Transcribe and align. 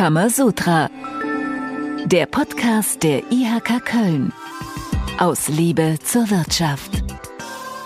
Kamasutra. 0.00 0.88
Der 2.06 2.24
Podcast 2.24 3.02
der 3.02 3.30
IHK 3.30 3.84
Köln. 3.84 4.32
Aus 5.18 5.48
Liebe 5.48 5.98
zur 6.02 6.30
Wirtschaft. 6.30 7.04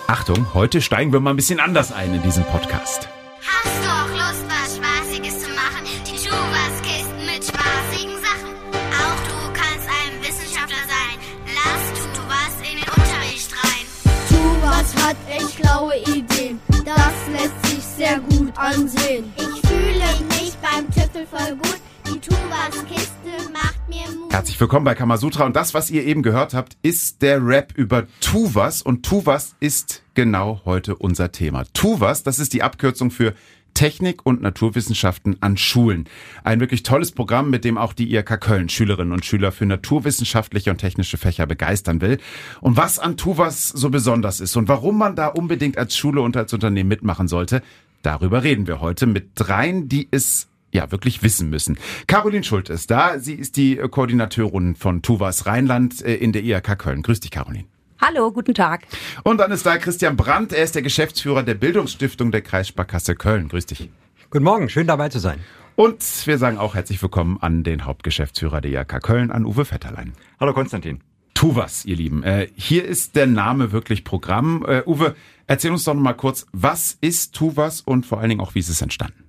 Achtung, 0.07 0.55
heute 0.55 0.81
steigen 0.81 1.13
wir 1.13 1.19
mal 1.19 1.31
ein 1.31 1.37
bisschen 1.37 1.59
anders 1.59 1.91
ein 1.91 2.15
in 2.15 2.23
diesem 2.23 2.45
Podcast. 2.45 3.09
Hast 3.43 3.83
du 3.83 3.89
auch 3.91 4.11
Lust, 4.11 4.45
was 4.47 4.77
Spaßiges 4.77 5.41
zu 5.41 5.49
machen? 5.57 5.85
Die 6.07 6.29
Tuwas-Kisten 6.29 7.27
mit 7.27 7.43
spaßigen 7.43 8.15
Sachen. 8.23 8.55
Auch 8.95 9.21
du 9.27 9.53
kannst 9.53 9.89
ein 9.91 10.23
Wissenschaftler 10.23 10.85
sein. 10.87 11.19
Lass 11.51 11.85
Tuwas 12.15 12.55
in 12.63 12.77
den 12.79 12.91
Unterricht 12.91 13.51
rein. 13.65 13.87
Tuwas 14.29 15.05
hat 15.05 15.17
echt 15.29 15.59
schlaue 15.59 15.97
Ideen. 16.17 16.61
Das 16.69 17.17
lässt 17.33 17.67
sich 17.67 17.83
sehr 17.83 18.21
gut 18.21 18.57
ansehen. 18.57 19.33
Ich 19.37 19.69
fühle 19.69 20.07
mich 20.29 20.55
beim 20.63 20.89
Tüftel 20.93 21.27
voll 21.27 21.57
gut. 21.57 21.84
Die 22.15 22.21
Tuwas-Kiste 22.21 23.51
macht 23.53 23.89
mir 23.89 24.09
Mut. 24.17 24.33
Herzlich 24.33 24.61
willkommen 24.61 24.85
bei 24.85 24.95
Kamasutra 24.95 25.45
und 25.47 25.57
das, 25.57 25.75
was 25.75 25.91
ihr 25.91 26.05
eben 26.05 26.23
gehört 26.23 26.55
habt, 26.55 26.77
ist 26.81 27.23
der 27.23 27.45
Rap 27.45 27.73
über 27.75 28.07
Tuvas 28.21 28.83
und 28.83 29.05
Tuvas 29.05 29.57
ist 29.59 30.05
genau 30.15 30.61
heute 30.65 30.95
unser 30.95 31.33
Thema. 31.33 31.65
Tuvas, 31.73 32.23
das 32.23 32.39
ist 32.39 32.53
die 32.53 32.63
Abkürzung 32.63 33.11
für 33.11 33.35
Technik 33.75 34.25
und 34.25 34.43
Naturwissenschaften 34.43 35.39
an 35.41 35.57
Schulen. 35.57 36.05
Ein 36.45 36.61
wirklich 36.61 36.85
tolles 36.85 37.11
Programm, 37.11 37.51
mit 37.51 37.65
dem 37.65 37.77
auch 37.77 37.93
die 37.93 38.15
IHK 38.15 38.41
Köln 38.41 38.69
Schülerinnen 38.69 39.13
und 39.13 39.25
Schüler 39.25 39.51
für 39.51 39.67
naturwissenschaftliche 39.67 40.71
und 40.71 40.79
technische 40.79 41.17
Fächer 41.17 41.47
begeistern 41.47 42.01
will. 42.01 42.19
Und 42.61 42.77
was 42.77 43.01
an 43.01 43.17
Tuvas 43.17 43.71
so 43.71 43.91
besonders 43.91 44.39
ist 44.39 44.55
und 44.57 44.69
warum 44.69 44.99
man 44.99 45.17
da 45.17 45.27
unbedingt 45.27 45.79
als 45.79 45.97
Schule 45.97 46.21
und 46.21 46.37
als 46.37 46.53
Unternehmen 46.53 46.89
mitmachen 46.89 47.27
sollte, 47.27 47.61
darüber 48.03 48.45
reden 48.45 48.69
wir 48.69 48.81
heute 48.81 49.07
mit 49.07 49.31
dreien, 49.35 49.89
die 49.89 50.07
es 50.13 50.47
ja 50.75 50.91
wirklich 50.91 51.23
wissen 51.23 51.49
müssen. 51.49 51.79
Caroline 52.07 52.45
Schult 52.45 52.69
ist 52.69 52.91
da. 52.91 53.19
Sie 53.19 53.35
ist 53.35 53.57
die 53.57 53.77
Koordinatorin 53.77 54.75
von 54.75 55.01
Tuvas 55.01 55.47
Rheinland 55.47 56.03
äh, 56.03 56.17
in 56.17 56.33
der 56.33 56.43
IHK 56.43 56.79
Köln. 56.79 57.03
Grüß 57.03 57.21
dich, 57.21 57.31
Caroline. 57.31 57.65
Hallo, 58.01 58.33
guten 58.33 58.53
Tag. 58.53 58.83
Und 59.23 59.39
dann 59.39 59.51
ist 59.51 59.65
da 59.65 59.79
Christian 59.79 60.17
Brandt. 60.17 60.53
Er 60.53 60.65
ist 60.65 60.75
der 60.75 60.83
Geschäftsführer 60.83 61.43
der 61.43 61.55
Bildungsstiftung 61.55 62.33
der 62.33 62.43
Kreissparkasse 62.43 63.15
Köln. 63.15 63.49
Grüß 63.49 63.67
dich. 63.67 63.89
Guten 64.29 64.45
Morgen, 64.45 64.69
schön 64.69 64.87
dabei 64.87 65.09
zu 65.09 65.21
sein. 65.21 65.39
Und 65.77 66.05
wir 66.27 66.39
sagen 66.39 66.59
auch 66.59 66.75
herzlich 66.75 67.01
willkommen 67.03 67.39
an 67.41 67.63
den 67.65 67.85
Hauptgeschäftsführer 67.85 68.61
der 68.61 68.73
IHK 68.73 69.03
Köln, 69.03 69.31
an 69.31 69.45
Uwe 69.45 69.65
Vetterlein. 69.65 70.13
Hallo 70.39 70.53
Konstantin. 70.53 71.01
Tuvas, 71.35 71.85
ihr 71.85 71.97
Lieben. 71.97 72.23
Äh, 72.23 72.49
hier 72.55 72.85
ist 72.85 73.17
der 73.17 73.27
Name 73.27 73.73
wirklich 73.73 74.05
Programm. 74.05 74.65
Äh, 74.69 74.83
Uwe, 74.87 75.17
erzähl 75.47 75.73
uns 75.73 75.85
doch 75.85 75.95
noch 75.95 76.03
mal 76.03 76.13
kurz, 76.13 76.47
was 76.53 76.97
ist 77.01 77.35
Tuvas 77.35 77.81
und 77.81 78.07
vor 78.07 78.21
allen 78.21 78.29
Dingen 78.29 78.41
auch, 78.41 78.55
wie 78.55 78.61
ist 78.61 78.69
es 78.69 78.83
entstanden? 78.83 79.24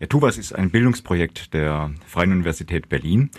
Ja, 0.00 0.08
TUVAS 0.08 0.38
ist 0.38 0.52
ein 0.52 0.70
Bildungsprojekt 0.70 1.54
der 1.54 1.92
Freien 2.06 2.32
Universität 2.32 2.88
Berlin. 2.88 3.30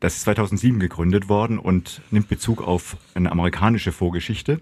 Das 0.00 0.16
ist 0.16 0.22
2007 0.22 0.80
gegründet 0.80 1.28
worden 1.28 1.58
und 1.58 2.02
nimmt 2.10 2.28
Bezug 2.28 2.62
auf 2.62 2.96
eine 3.14 3.30
amerikanische 3.30 3.92
Vorgeschichte 3.92 4.60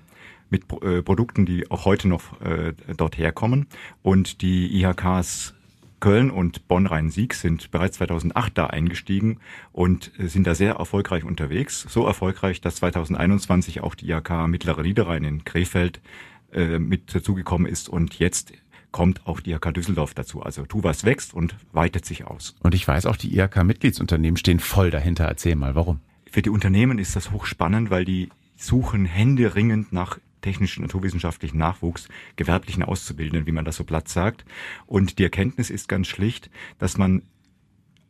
mit 0.51 0.65
äh, 0.83 1.03
Produkten, 1.03 1.47
die 1.47 1.71
auch 1.71 1.87
heute 1.87 2.07
noch 2.07 2.39
äh, 2.43 2.75
dort 2.97 3.17
herkommen. 3.17 3.67
Und 4.03 4.43
die 4.43 4.79
IHKs 4.79 5.55
Köln 6.01 6.31
und 6.31 6.69
Bonn-Rhein-Sieg 6.69 7.33
sind 7.33 7.71
bereits 7.71 7.97
2008 7.97 8.57
da 8.57 8.67
eingestiegen 8.67 9.39
und 9.73 10.13
äh, 10.19 10.27
sind 10.27 10.47
da 10.47 10.55
sehr 10.55 10.75
erfolgreich 10.75 11.25
unterwegs. 11.25 11.87
So 11.89 12.07
erfolgreich, 12.07 12.61
dass 12.61 12.77
2021 12.77 13.81
auch 13.81 13.95
die 13.95 14.11
IHK 14.11 14.49
Mittlere 14.49 14.83
Niederrhein 14.83 15.25
in 15.25 15.45
Krefeld 15.45 16.03
äh, 16.53 16.79
mit 16.79 17.15
dazugekommen 17.15 17.67
ist 17.67 17.89
und 17.89 18.19
jetzt 18.19 18.53
kommt 18.93 19.27
auch 19.27 19.41
die 19.41 19.53
IHK 19.53 19.73
Düsseldorf 19.75 20.15
dazu. 20.15 20.43
Also 20.43 20.65
Tuvas 20.65 21.05
wächst 21.05 21.35
und 21.35 21.55
weitet 21.73 22.05
sich 22.05 22.27
aus. 22.27 22.55
Und 22.61 22.75
ich 22.75 22.87
weiß 22.87 23.07
auch, 23.07 23.17
die 23.17 23.37
IHK-Mitgliedsunternehmen 23.37 24.37
stehen 24.37 24.61
voll 24.61 24.91
dahinter. 24.91 25.25
Erzähl 25.25 25.57
mal, 25.57 25.75
warum? 25.75 26.01
Für 26.31 26.43
die 26.43 26.51
Unternehmen 26.51 26.99
ist 26.99 27.17
das 27.17 27.31
hochspannend, 27.31 27.91
weil 27.91 28.05
die 28.05 28.29
suchen 28.57 29.05
händeringend 29.05 29.93
nach 29.93 30.19
technischen 30.41 30.83
naturwissenschaftlichen 30.83 31.59
Nachwuchs, 31.59 32.09
gewerblichen 32.37 32.83
Auszubildenden, 32.83 33.47
wie 33.47 33.53
man 33.53 33.65
das 33.65 33.77
so 33.77 33.85
platt 33.85 34.09
sagt. 34.09 34.45
Und 34.87 35.19
die 35.19 35.25
Erkenntnis 35.25 35.71
ist 35.71 35.89
ganz 35.89 36.07
schlicht, 36.07 36.51
dass 36.79 36.97
man 36.97 37.23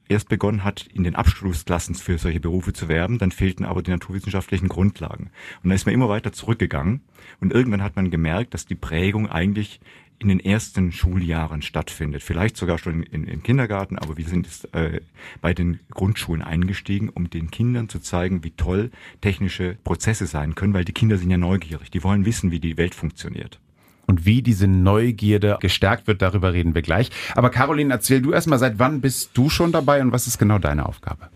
erst 0.08 0.28
begonnen 0.28 0.64
hat, 0.64 0.86
in 0.92 1.04
den 1.04 1.14
Abschlussklassen 1.14 1.94
für 1.94 2.18
solche 2.18 2.40
Berufe 2.40 2.72
zu 2.72 2.88
werben, 2.88 3.18
dann 3.18 3.30
fehlten 3.30 3.64
aber 3.64 3.82
die 3.82 3.90
naturwissenschaftlichen 3.90 4.68
Grundlagen. 4.68 5.30
Und 5.62 5.68
dann 5.68 5.76
ist 5.76 5.86
man 5.86 5.94
immer 5.94 6.08
weiter 6.08 6.32
zurückgegangen 6.32 7.02
und 7.40 7.52
irgendwann 7.52 7.82
hat 7.82 7.96
man 7.96 8.10
gemerkt, 8.10 8.54
dass 8.54 8.66
die 8.66 8.74
Prägung 8.74 9.28
eigentlich 9.28 9.80
in 10.20 10.28
den 10.28 10.40
ersten 10.40 10.92
Schuljahren 10.92 11.62
stattfindet. 11.62 12.22
Vielleicht 12.22 12.56
sogar 12.56 12.78
schon 12.78 13.02
im 13.04 13.42
Kindergarten, 13.42 13.98
aber 13.98 14.16
wir 14.16 14.26
sind 14.26 14.48
äh, 14.72 15.00
bei 15.40 15.54
den 15.54 15.80
Grundschulen 15.90 16.42
eingestiegen, 16.42 17.08
um 17.08 17.30
den 17.30 17.50
Kindern 17.50 17.88
zu 17.88 18.00
zeigen, 18.00 18.42
wie 18.42 18.50
toll 18.50 18.90
technische 19.20 19.76
Prozesse 19.84 20.26
sein 20.26 20.54
können, 20.54 20.74
weil 20.74 20.84
die 20.84 20.92
Kinder 20.92 21.18
sind 21.18 21.30
ja 21.30 21.38
neugierig. 21.38 21.90
Die 21.90 22.02
wollen 22.02 22.24
wissen, 22.24 22.50
wie 22.50 22.60
die 22.60 22.76
Welt 22.76 22.94
funktioniert. 22.94 23.60
Und 24.06 24.24
wie 24.24 24.40
diese 24.40 24.66
Neugierde 24.66 25.58
gestärkt 25.60 26.06
wird, 26.06 26.22
darüber 26.22 26.54
reden 26.54 26.74
wir 26.74 26.82
gleich. 26.82 27.10
Aber 27.34 27.50
Caroline, 27.50 27.92
erzähl 27.92 28.22
du 28.22 28.32
erstmal, 28.32 28.58
seit 28.58 28.78
wann 28.78 29.02
bist 29.02 29.30
du 29.34 29.50
schon 29.50 29.70
dabei 29.70 30.00
und 30.00 30.12
was 30.12 30.26
ist 30.26 30.38
genau 30.38 30.58
deine 30.58 30.86
Aufgabe? 30.86 31.28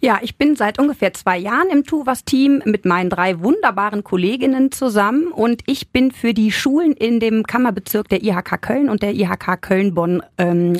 Ja, 0.00 0.20
ich 0.22 0.36
bin 0.36 0.54
seit 0.54 0.78
ungefähr 0.78 1.12
zwei 1.12 1.36
Jahren 1.36 1.70
im 1.70 1.82
TUVAS-Team 1.82 2.62
mit 2.64 2.84
meinen 2.84 3.10
drei 3.10 3.40
wunderbaren 3.40 4.04
Kolleginnen 4.04 4.70
zusammen 4.70 5.26
und 5.26 5.62
ich 5.66 5.88
bin 5.88 6.12
für 6.12 6.32
die 6.32 6.52
Schulen 6.52 6.92
in 6.92 7.18
dem 7.18 7.42
Kammerbezirk 7.42 8.08
der 8.08 8.22
IHK 8.22 8.62
Köln 8.62 8.90
und 8.90 9.02
der 9.02 9.14
IHK 9.14 9.60
Köln-Bonn 9.60 10.22
ähm, 10.38 10.78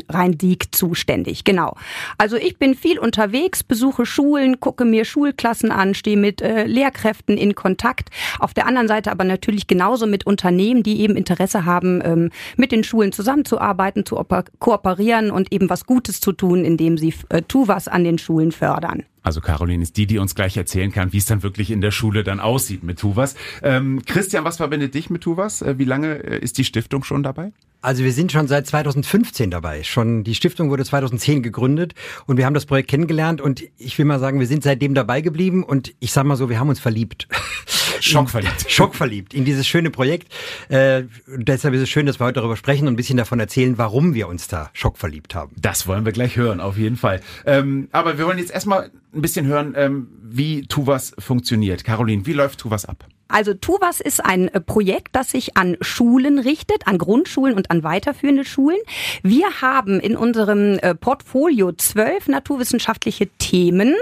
zuständig. 0.71 1.43
Genau. 1.43 1.75
Also 2.17 2.37
ich 2.37 2.59
bin 2.59 2.77
viel 2.77 3.01
unterwegs, 3.01 3.65
besuche 3.65 4.07
Schulen, 4.07 4.61
gucke 4.61 4.85
mir 4.85 5.05
Schulklassen 5.05 5.73
an, 5.73 5.95
stehe 5.95 6.17
mit 6.17 6.41
äh, 6.41 6.67
Lehrkräften 6.67 7.37
in 7.37 7.57
Kontakt. 7.57 8.11
Auf 8.39 8.55
der 8.55 8.69
anderen 8.69 8.87
Seite 8.87 9.11
aber 9.11 9.25
natürlich 9.25 9.67
genauso 9.67 10.07
mit 10.07 10.27
Unternehmen, 10.27 10.85
die 10.85 11.01
eben 11.01 11.17
Interesse 11.17 11.65
haben, 11.65 12.01
ähm, 12.05 12.31
mit 12.57 12.71
den 12.71 12.85
Schulen 12.85 13.11
zusammenzuarbeiten, 13.11 14.07
zu 14.07 14.25
kooperieren 14.61 15.33
und 15.33 15.53
eben 15.53 15.69
was 15.69 15.87
Gutes 15.87 16.21
zu 16.21 16.31
tun, 16.31 16.65
indem 16.65 16.99
sie 16.99 17.13
äh, 17.31 17.43
TUVAS 17.43 17.89
an 17.89 18.05
den 18.05 18.19
Schulen 18.19 18.53
fördern. 18.53 19.08
Also 19.23 19.41
Caroline 19.41 19.83
ist 19.83 19.97
die, 19.97 20.07
die 20.07 20.19
uns 20.19 20.35
gleich 20.35 20.57
erzählen 20.57 20.93
kann, 20.93 21.13
wie 21.13 21.19
es 21.19 21.27
dann 21.27 21.43
wirklich 21.43 21.71
in 21.71 21.81
der 21.81 21.91
Schule 21.91 22.25
dann 22.25 22.41
aussieht 22.41 22.83
mit 22.83 22.99
Tuvas. 22.99 23.35
Ähm, 23.63 24.03
Christian, 24.07 24.45
was 24.45 24.59
verbindet 24.59 24.95
dich 24.95 25.11
mit 25.11 25.23
Tuvas? 25.23 25.63
Äh, 25.63 25.79
wie 25.79 25.85
lange 25.85 26.25
äh, 26.25 26.39
ist 26.39 26.59
die 26.59 26.65
Stiftung 26.65 27.05
schon 27.05 27.23
dabei? 27.23 27.53
Also 27.81 28.03
wir 28.03 28.13
sind 28.13 28.33
schon 28.33 28.49
seit 28.49 28.67
2015 28.67 29.51
dabei. 29.51 29.85
Schon 29.85 30.25
die 30.25 30.35
Stiftung 30.35 30.71
wurde 30.71 30.85
2010 30.85 31.43
gegründet 31.43 31.95
und 32.27 32.37
wir 32.37 32.45
haben 32.45 32.55
das 32.55 32.67
Projekt 32.67 32.91
kennengelernt 32.91 33.41
und 33.41 33.63
ich 33.79 33.97
will 33.99 34.05
mal 34.05 34.19
sagen, 34.19 34.41
wir 34.41 34.49
sind 34.49 34.65
seitdem 34.65 34.95
dabei 34.95 35.21
geblieben 35.21 35.63
und 35.63 35.95
ich 36.01 36.13
sag 36.13 36.25
mal 36.25 36.37
so, 36.37 36.49
wir 36.49 36.59
haben 36.59 36.69
uns 36.69 36.81
verliebt. 36.81 37.29
Schockverliebt. 38.01 38.71
Schockverliebt 38.71 39.35
in 39.35 39.45
dieses 39.45 39.67
schöne 39.67 39.91
Projekt. 39.91 40.33
Äh, 40.69 41.05
deshalb 41.27 41.75
ist 41.75 41.83
es 41.83 41.89
schön, 41.89 42.07
dass 42.07 42.21
wir 42.21 42.27
heute 42.27 42.41
darüber 42.41 42.57
sprechen 42.57 42.87
und 42.87 42.95
ein 42.95 42.97
bisschen 42.97 43.17
davon 43.17 43.41
erzählen, 43.41 43.79
warum 43.79 44.15
wir 44.15 44.29
uns 44.29 44.49
da 44.49 44.71
schockverliebt 44.73 45.35
haben. 45.35 45.55
Das 45.61 45.87
wollen 45.87 46.05
wir 46.05 46.13
gleich 46.13 46.37
hören, 46.37 46.61
auf 46.61 46.79
jeden 46.79 46.97
Fall. 46.97 47.21
Ähm, 47.47 47.89
aber 47.93 48.19
wir 48.19 48.27
wollen 48.27 48.39
jetzt 48.39 48.53
erstmal 48.53 48.91
ein 49.15 49.23
bisschen 49.23 49.47
hören, 49.47 49.75
ähm, 49.77 50.09
wie 50.23 50.63
Tuvas 50.63 51.15
funktioniert. 51.19 51.85
Caroline, 51.85 52.27
wie 52.27 52.33
läuft 52.33 52.61
Tuvas 52.61 52.85
ab? 52.85 53.07
Also 53.29 53.53
TUVAS 53.53 54.01
ist 54.01 54.25
ein 54.25 54.49
äh, 54.49 54.61
Projekt, 54.61 55.09
das 55.13 55.31
sich 55.33 55.57
an 55.57 55.77
Schulen 55.83 56.39
richtet, 56.39 56.87
an 56.87 56.97
Grundschulen 56.97 57.55
und 57.55 57.71
an 57.71 57.83
weiterführende 57.83 58.45
Schulen. 58.45 58.79
Wir 59.23 59.61
haben 59.61 60.01
in 60.01 60.17
unserem 60.17 60.79
äh, 60.79 60.95
Portfolio 60.95 61.73
zwölf 61.73 62.27
naturwissenschaftliche 62.27 63.29
Themen, 63.39 63.95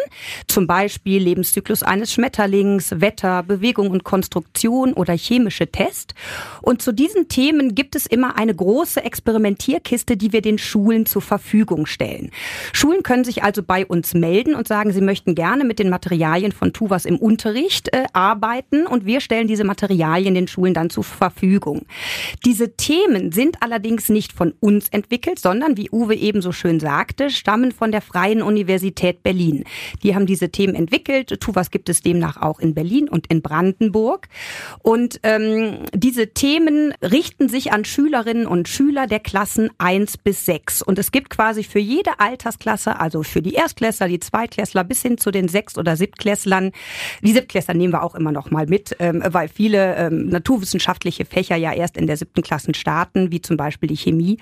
zum 0.47 0.69
Beispiel 0.69 1.21
Lebenszyklus 1.21 1.83
eines 1.83 2.13
Schmetterlings, 2.13 3.01
Wetter, 3.01 3.43
Bewegung 3.43 3.91
und 3.91 4.05
Konstruktion 4.05 4.93
oder 4.93 5.15
chemische 5.15 5.67
Test. 5.67 6.15
Und 6.63 6.81
zu 6.81 6.93
diesen 6.93 7.27
Themen 7.27 7.75
gibt 7.75 7.97
es 7.97 8.07
immer 8.07 8.39
eine 8.39 8.55
große 8.55 9.03
Experimentierkiste, 9.03 10.17
die 10.17 10.33
wir 10.33 10.41
den 10.41 10.59
Schulen 10.59 11.05
zur 11.05 11.23
Verfügung 11.23 11.87
stellen. 11.87 12.31
Schulen 12.73 13.03
können 13.03 13.25
sich 13.25 13.43
also 13.43 13.65
bei 13.65 13.84
uns 13.84 14.15
melden 14.15 14.55
und 14.55 14.69
sagen, 14.69 14.93
sie 14.93 15.01
möchten 15.01 15.34
gerne 15.34 15.65
mit 15.65 15.81
den 15.81 15.91
Materialien 15.91 16.53
von 16.53 16.72
TUVAS 16.72 17.07
im 17.07 17.19
Unterricht 17.19 17.93
äh, 17.93 18.05
arbeiten 18.13 18.87
und 18.87 19.05
wir 19.05 19.16
wir 19.16 19.22
stellen 19.22 19.48
diese 19.48 19.65
Materialien 19.65 20.34
den 20.34 20.47
Schulen 20.47 20.74
dann 20.74 20.91
zur 20.91 21.03
Verfügung. 21.03 21.86
Diese 22.45 22.77
Themen 22.77 23.33
sind 23.33 23.63
allerdings 23.63 24.10
nicht 24.10 24.30
von 24.30 24.53
uns 24.60 24.91
entwickelt, 24.91 25.39
sondern 25.39 25.78
wie 25.78 25.89
Uwe 25.91 26.15
eben 26.15 26.42
so 26.42 26.53
schön 26.53 26.80
sagte, 26.80 27.30
stammen 27.30 27.72
von 27.72 27.92
der 27.92 28.03
Freien 28.03 28.42
Universität 28.42 29.22
Berlin. 29.22 29.65
Die 30.03 30.15
haben 30.15 30.27
diese 30.27 30.51
Themen 30.51 30.74
entwickelt. 30.74 31.41
TUVAS 31.41 31.71
gibt 31.71 31.89
es 31.89 32.03
demnach 32.03 32.36
auch 32.42 32.60
in 32.60 32.74
Berlin 32.74 33.09
und 33.09 33.27
in 33.28 33.41
Brandenburg. 33.41 34.28
Und 34.83 35.19
ähm, 35.22 35.78
diese 35.95 36.34
Themen 36.34 36.92
richten 37.01 37.48
sich 37.48 37.72
an 37.72 37.86
Schülerinnen 37.86 38.47
und 38.47 38.69
Schüler 38.69 39.07
der 39.07 39.21
Klassen 39.21 39.71
1 39.78 40.19
bis 40.19 40.45
6. 40.45 40.83
Und 40.83 40.98
es 40.98 41.10
gibt 41.10 41.30
quasi 41.30 41.65
für 41.65 41.78
jede 41.78 42.21
Altersklasse, 42.21 43.01
also 43.01 43.22
für 43.22 43.41
die 43.41 43.54
Erstklässler, 43.54 44.09
die 44.09 44.21
Zweitklässler 44.21 44.84
bis 44.84 45.01
hin 45.01 45.16
zu 45.16 45.30
den 45.30 45.48
Sechs- 45.48 45.78
oder 45.78 45.97
Siebtklässlern, 45.97 46.72
die 47.22 47.33
Siebtklässler 47.33 47.72
nehmen 47.72 47.95
wir 47.95 48.03
auch 48.03 48.15
immer 48.15 48.30
noch 48.30 48.51
mal 48.51 48.66
mit, 48.66 48.95
ähm, 49.07 49.23
weil 49.25 49.49
viele 49.49 49.97
ähm, 49.97 50.29
naturwissenschaftliche 50.29 51.25
Fächer 51.25 51.57
ja 51.57 51.73
erst 51.73 51.97
in 51.97 52.07
der 52.07 52.17
siebten 52.17 52.43
Klasse 52.43 52.75
starten, 52.75 53.31
wie 53.31 53.41
zum 53.41 53.57
Beispiel 53.57 53.89
die 53.89 53.97
Chemie. 53.97 54.39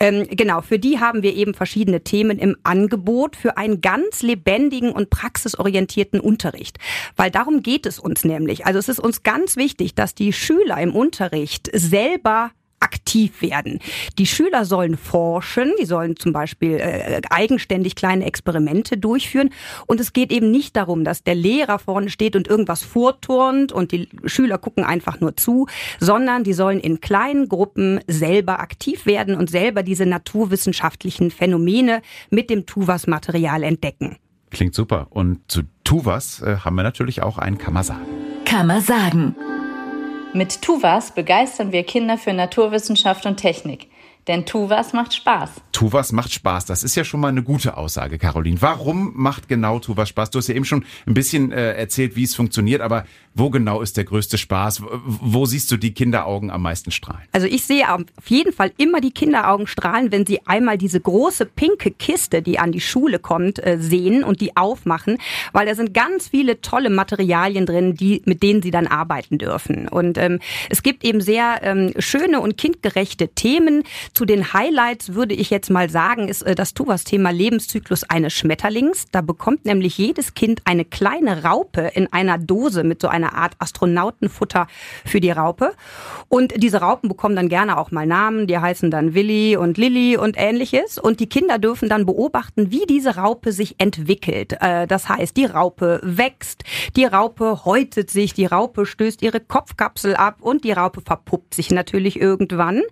Ähm, 0.00 0.26
genau, 0.30 0.60
für 0.60 0.78
die 0.78 0.98
haben 0.98 1.22
wir 1.22 1.34
eben 1.34 1.54
verschiedene 1.54 2.02
Themen 2.02 2.38
im 2.38 2.56
Angebot 2.64 3.36
für 3.36 3.56
einen 3.56 3.80
ganz 3.80 4.22
lebendigen 4.22 4.90
und 4.90 5.10
praxisorientierten 5.10 6.20
Unterricht. 6.20 6.78
Weil 7.16 7.30
darum 7.30 7.62
geht 7.62 7.86
es 7.86 7.98
uns 7.98 8.24
nämlich. 8.24 8.66
Also 8.66 8.78
es 8.78 8.88
ist 8.88 8.98
uns 8.98 9.22
ganz 9.22 9.56
wichtig, 9.56 9.94
dass 9.94 10.14
die 10.14 10.32
Schüler 10.32 10.78
im 10.78 10.94
Unterricht 10.94 11.70
selber 11.72 12.50
aktiv 12.82 13.40
werden. 13.42 13.78
Die 14.18 14.26
Schüler 14.26 14.64
sollen 14.64 14.96
forschen, 14.96 15.72
die 15.80 15.86
sollen 15.86 16.16
zum 16.16 16.32
Beispiel 16.32 16.74
äh, 16.74 17.20
eigenständig 17.30 17.94
kleine 17.94 18.24
Experimente 18.26 18.96
durchführen. 18.96 19.50
Und 19.86 20.00
es 20.00 20.12
geht 20.12 20.32
eben 20.32 20.50
nicht 20.50 20.76
darum, 20.76 21.04
dass 21.04 21.22
der 21.22 21.34
Lehrer 21.34 21.78
vorne 21.78 22.10
steht 22.10 22.36
und 22.36 22.48
irgendwas 22.48 22.82
vorturnt 22.82 23.72
und 23.72 23.92
die 23.92 24.08
Schüler 24.24 24.58
gucken 24.58 24.84
einfach 24.84 25.20
nur 25.20 25.36
zu, 25.36 25.66
sondern 26.00 26.44
die 26.44 26.52
sollen 26.52 26.80
in 26.80 27.00
kleinen 27.00 27.48
Gruppen 27.48 28.00
selber 28.06 28.60
aktiv 28.60 29.06
werden 29.06 29.36
und 29.36 29.50
selber 29.50 29.82
diese 29.82 30.06
naturwissenschaftlichen 30.06 31.30
Phänomene 31.30 32.02
mit 32.30 32.50
dem 32.50 32.66
TUVAS-Material 32.66 33.62
entdecken. 33.62 34.16
Klingt 34.50 34.74
super. 34.74 35.06
Und 35.10 35.40
zu 35.50 35.62
TUVAS 35.84 36.42
äh, 36.42 36.56
haben 36.58 36.76
wir 36.76 36.82
natürlich 36.82 37.22
auch 37.22 37.38
einen 37.38 37.58
man 37.72 37.84
sagen. 37.84 38.06
Kann 38.44 38.66
man 38.66 38.82
sagen. 38.82 39.34
Mit 40.34 40.62
TUVAS 40.62 41.10
begeistern 41.10 41.72
wir 41.72 41.84
Kinder 41.84 42.16
für 42.16 42.32
Naturwissenschaft 42.32 43.26
und 43.26 43.36
Technik. 43.36 43.90
Denn 44.28 44.46
TUVAS 44.46 44.94
macht 44.94 45.12
Spaß. 45.12 45.60
TUVAS 45.72 46.12
macht 46.12 46.32
Spaß. 46.32 46.66
Das 46.66 46.84
ist 46.84 46.94
ja 46.94 47.04
schon 47.04 47.20
mal 47.20 47.28
eine 47.28 47.42
gute 47.42 47.76
Aussage, 47.76 48.18
Caroline. 48.18 48.60
Warum 48.60 49.12
macht 49.14 49.48
genau 49.48 49.78
TUVAS 49.78 50.10
Spaß? 50.10 50.30
Du 50.30 50.38
hast 50.38 50.48
ja 50.48 50.54
eben 50.54 50.64
schon 50.64 50.84
ein 51.06 51.14
bisschen 51.14 51.50
äh, 51.50 51.72
erzählt, 51.72 52.14
wie 52.14 52.24
es 52.24 52.34
funktioniert, 52.34 52.80
aber 52.80 53.04
wo 53.34 53.48
genau 53.48 53.80
ist 53.80 53.96
der 53.96 54.04
größte 54.04 54.36
Spaß? 54.36 54.82
Wo 55.04 55.46
siehst 55.46 55.70
du 55.72 55.76
die 55.78 55.94
Kinderaugen 55.94 56.50
am 56.50 56.62
meisten 56.62 56.90
strahlen? 56.90 57.22
Also 57.32 57.46
ich 57.46 57.64
sehe 57.64 57.92
auf 57.92 58.02
jeden 58.26 58.52
Fall 58.52 58.72
immer 58.76 59.00
die 59.00 59.10
Kinderaugen 59.10 59.66
strahlen, 59.66 60.12
wenn 60.12 60.26
sie 60.26 60.46
einmal 60.46 60.76
diese 60.76 61.00
große 61.00 61.46
pinke 61.46 61.90
Kiste, 61.90 62.42
die 62.42 62.58
an 62.58 62.72
die 62.72 62.80
Schule 62.80 63.18
kommt, 63.18 63.64
äh, 63.64 63.78
sehen 63.80 64.22
und 64.22 64.40
die 64.40 64.56
aufmachen, 64.56 65.18
weil 65.52 65.66
da 65.66 65.74
sind 65.74 65.94
ganz 65.94 66.28
viele 66.28 66.60
tolle 66.60 66.90
Materialien 66.90 67.64
drin, 67.64 67.94
die, 67.94 68.22
mit 68.26 68.42
denen 68.42 68.60
sie 68.60 68.70
dann 68.70 68.86
arbeiten 68.86 69.38
dürfen. 69.38 69.88
Und 69.88 70.18
ähm, 70.18 70.40
es 70.68 70.82
gibt 70.82 71.04
eben 71.04 71.22
sehr 71.22 71.60
ähm, 71.62 71.94
schöne 71.98 72.40
und 72.40 72.58
kindgerechte 72.58 73.28
Themen. 73.28 73.84
Zu 74.12 74.26
den 74.26 74.52
Highlights 74.52 75.14
würde 75.14 75.34
ich 75.34 75.48
jetzt 75.48 75.61
mal 75.70 75.90
sagen, 75.90 76.28
ist 76.28 76.42
äh, 76.42 76.54
das 76.54 76.74
TUVAS-Thema 76.74 77.30
Lebenszyklus 77.30 78.04
eines 78.04 78.32
Schmetterlings. 78.32 79.06
Da 79.12 79.20
bekommt 79.20 79.64
nämlich 79.64 79.98
jedes 79.98 80.34
Kind 80.34 80.62
eine 80.64 80.84
kleine 80.84 81.44
Raupe 81.44 81.90
in 81.94 82.12
einer 82.12 82.38
Dose 82.38 82.84
mit 82.84 83.00
so 83.00 83.08
einer 83.08 83.34
Art 83.34 83.54
Astronautenfutter 83.58 84.66
für 85.04 85.20
die 85.20 85.30
Raupe. 85.30 85.72
Und 86.28 86.54
diese 86.56 86.80
Raupen 86.80 87.08
bekommen 87.08 87.36
dann 87.36 87.48
gerne 87.48 87.78
auch 87.78 87.90
mal 87.90 88.06
Namen. 88.06 88.46
Die 88.46 88.58
heißen 88.58 88.90
dann 88.90 89.14
Willi 89.14 89.56
und 89.56 89.78
Lilly 89.78 90.16
und 90.16 90.36
ähnliches. 90.38 90.98
Und 90.98 91.20
die 91.20 91.28
Kinder 91.28 91.58
dürfen 91.58 91.88
dann 91.88 92.06
beobachten, 92.06 92.70
wie 92.70 92.86
diese 92.88 93.16
Raupe 93.16 93.52
sich 93.52 93.76
entwickelt. 93.78 94.56
Äh, 94.60 94.86
das 94.86 95.08
heißt, 95.08 95.36
die 95.36 95.46
Raupe 95.46 96.00
wächst, 96.02 96.64
die 96.96 97.04
Raupe 97.04 97.64
häutet 97.64 98.10
sich, 98.10 98.34
die 98.34 98.46
Raupe 98.46 98.86
stößt 98.86 99.22
ihre 99.22 99.40
Kopfkapsel 99.40 100.16
ab 100.16 100.36
und 100.40 100.64
die 100.64 100.72
Raupe 100.72 101.00
verpuppt 101.00 101.54
sich 101.54 101.70
natürlich 101.70 102.20
irgendwann. 102.20 102.82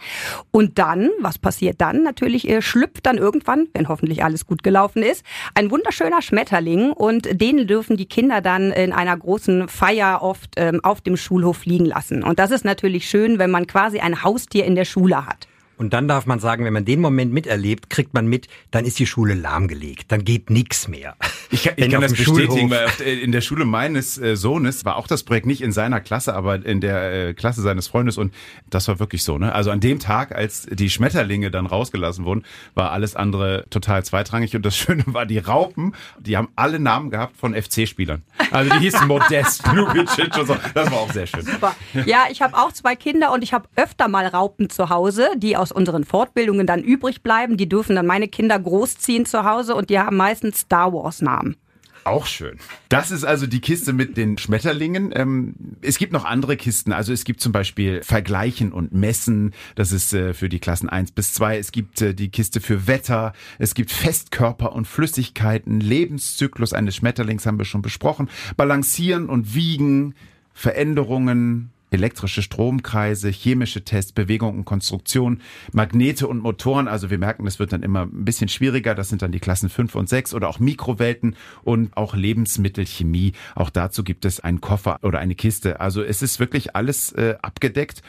Und 0.50 0.78
dann, 0.78 1.11
was 1.20 1.38
passiert 1.38 1.81
dann? 1.81 2.02
Natürlich 2.02 2.49
äh, 2.49 2.60
schlüpft 2.61 3.07
dann 3.07 3.19
irgendwann, 3.19 3.69
wenn 3.75 3.89
hoffentlich 3.89 4.25
alles 4.25 4.47
gut 4.47 4.62
gelaufen 4.62 5.03
ist, 5.03 5.25
ein 5.55 5.71
wunderschöner 5.71 6.23
Schmetterling 6.23 6.93
und 6.93 7.29
den 7.41 7.67
dürfen 7.67 7.97
die 7.97 8.07
Kinder 8.07 8.41
dann 8.41 8.73
in 8.73 8.93
einer 8.93 9.17
großen 9.17 9.69
Feier 9.69 10.21
oft 10.23 10.55
ähm, 10.57 10.81
auf 10.83 11.01
dem 11.01 11.17
Schulhof 11.17 11.59
fliegen 11.59 11.87
lassen. 11.87 12.23
Und 12.23 12.39
das 12.39 12.51
ist 12.51 12.65
natürlich 12.65 13.09
schön, 13.09 13.39
wenn 13.39 13.51
man 13.51 13.67
quasi 13.67 14.01
ein 14.01 14.23
Haustier 14.23 14.65
in 14.65 14.75
der 14.75 14.85
Schule 14.85 15.27
hat. 15.27 15.50
Und 15.81 15.94
dann 15.94 16.09
darf 16.09 16.27
man 16.27 16.41
sagen, 16.41 16.67
wenn 16.67 16.75
man 16.75 16.85
den 16.85 17.00
Moment 17.00 17.32
miterlebt, 17.32 17.88
kriegt 17.88 18.12
man 18.12 18.27
mit, 18.27 18.49
dann 18.71 18.85
ist 18.85 18.99
die 18.99 19.06
Schule 19.06 19.32
lahmgelegt. 19.32 20.12
Dann 20.12 20.25
geht 20.25 20.50
nichts 20.50 20.88
mehr. 20.88 21.17
Ich, 21.50 21.65
ich 21.77 21.91
kann 21.91 22.03
das 22.03 22.12
bestätigen, 22.12 22.69
weil 22.69 22.91
in 23.00 23.32
der 23.32 23.41
Schule 23.41 23.65
meines 23.65 24.19
äh, 24.19 24.37
Sohnes 24.37 24.85
war 24.85 24.97
auch 24.97 25.06
das 25.06 25.23
Projekt 25.23 25.47
nicht 25.47 25.62
in 25.62 25.73
seiner 25.73 26.03
Klasse, 26.03 26.35
aber 26.35 26.67
in 26.67 26.82
der 26.82 27.29
äh, 27.29 27.32
Klasse 27.32 27.62
seines 27.62 27.88
Freundes 27.88 28.19
und 28.19 28.35
das 28.69 28.88
war 28.88 28.99
wirklich 28.99 29.25
so. 29.25 29.38
Ne? 29.38 29.55
Also 29.55 29.71
an 29.71 29.81
dem 29.81 30.00
Tag, 30.00 30.32
als 30.35 30.67
die 30.71 30.91
Schmetterlinge 30.91 31.50
dann 31.50 31.65
rausgelassen 31.65 32.26
wurden, 32.26 32.44
war 32.75 32.93
alles 32.93 33.17
andere 33.17 33.65
total 33.71 34.05
zweitrangig 34.05 34.55
und 34.55 34.67
das 34.67 34.76
Schöne 34.81 35.05
war, 35.06 35.25
die 35.25 35.38
Raupen, 35.38 35.94
die 36.19 36.37
haben 36.37 36.49
alle 36.56 36.79
Namen 36.79 37.09
gehabt 37.09 37.38
von 37.38 37.55
FC-Spielern. 37.55 38.21
Also 38.50 38.71
die 38.71 38.81
hießen 38.81 39.09
Modest, 39.09 39.67
Ljubicic 39.75 40.37
und 40.37 40.47
so. 40.47 40.56
Das 40.75 40.91
war 40.91 40.99
auch 40.99 41.11
sehr 41.11 41.26
schön. 41.26 41.47
Super. 41.47 41.75
Ja, 42.05 42.25
ich 42.31 42.43
habe 42.43 42.55
auch 42.59 42.71
zwei 42.71 42.97
Kinder 42.97 43.33
und 43.33 43.43
ich 43.43 43.55
habe 43.55 43.67
öfter 43.76 44.09
mal 44.09 44.26
Raupen 44.26 44.69
zu 44.69 44.91
Hause, 44.91 45.31
die 45.38 45.56
aus 45.56 45.69
aus 45.70 45.72
unseren 45.72 46.05
Fortbildungen 46.05 46.67
dann 46.67 46.82
übrig 46.82 47.22
bleiben. 47.22 47.56
Die 47.56 47.69
dürfen 47.69 47.96
dann 47.96 48.06
meine 48.06 48.28
Kinder 48.28 48.58
großziehen 48.58 49.26
zu 49.26 49.44
Hause 49.44 49.75
und 49.75 49.90
die 49.90 49.99
haben 49.99 50.17
meistens 50.17 50.61
Star 50.61 50.93
Wars 50.93 51.22
Namen. 51.22 51.56
Auch 52.02 52.25
schön. 52.25 52.56
Das 52.88 53.11
ist 53.11 53.25
also 53.25 53.46
die 53.46 53.61
Kiste 53.61 53.93
mit 53.93 54.17
den 54.17 54.38
Schmetterlingen. 54.38 55.12
Ähm, 55.14 55.55
es 55.82 55.99
gibt 55.99 56.14
noch 56.14 56.25
andere 56.25 56.56
Kisten. 56.56 56.93
Also 56.93 57.12
es 57.12 57.25
gibt 57.25 57.43
zum 57.43 57.52
Beispiel 57.52 58.02
Vergleichen 58.02 58.72
und 58.72 58.94
Messen. 58.94 59.52
Das 59.75 59.93
ist 59.93 60.14
äh, 60.14 60.32
für 60.32 60.49
die 60.49 60.61
Klassen 60.61 60.88
1 60.88 61.12
bis 61.12 61.34
2. 61.34 61.58
Es 61.58 61.73
gibt 61.73 62.00
äh, 62.00 62.14
die 62.14 62.31
Kiste 62.31 62.62
für 62.62 62.87
Wetter. 62.87 63.34
Es 63.58 63.75
gibt 63.75 63.93
Festkörper 63.93 64.73
und 64.73 64.87
Flüssigkeiten. 64.87 65.78
Lebenszyklus 65.81 66.73
eines 66.73 66.96
Schmetterlings 66.96 67.44
haben 67.44 67.58
wir 67.58 67.66
schon 67.66 67.82
besprochen. 67.82 68.31
Balancieren 68.56 69.28
und 69.28 69.55
Wiegen. 69.55 70.14
Veränderungen, 70.55 71.70
elektrische 71.90 72.42
Stromkreise, 72.42 73.31
chemische 73.31 73.84
Tests, 73.84 74.12
Bewegung 74.12 74.58
und 74.58 74.64
Konstruktion, 74.64 75.40
Magnete 75.72 76.26
und 76.28 76.40
Motoren. 76.40 76.88
Also 76.88 77.10
wir 77.10 77.19
merken, 77.19 77.44
das 77.44 77.58
wird 77.58 77.72
dann 77.72 77.82
immer 77.82 78.02
ein 78.02 78.25
bisschen 78.25 78.48
schwieriger. 78.48 78.94
Das 78.94 79.08
sind 79.08 79.22
dann 79.22 79.32
die 79.32 79.40
Klassen 79.40 79.69
5 79.69 79.94
und 79.94 80.08
6 80.08 80.34
oder 80.34 80.48
auch 80.48 80.58
Mikrowelten 80.58 81.37
und 81.62 81.96
auch 81.96 82.14
Lebensmittelchemie. 82.14 83.32
Auch 83.54 83.70
dazu 83.70 84.04
gibt 84.04 84.25
es 84.25 84.40
einen 84.40 84.60
Koffer 84.60 84.98
oder 85.02 85.19
eine 85.19 85.34
Kiste. 85.34 85.81
Also 85.81 86.02
es 86.02 86.22
ist 86.22 86.40
wirklich 86.40 86.76
alles 86.76 87.12
äh, 87.12 87.37
abgedeckt. 87.42 88.02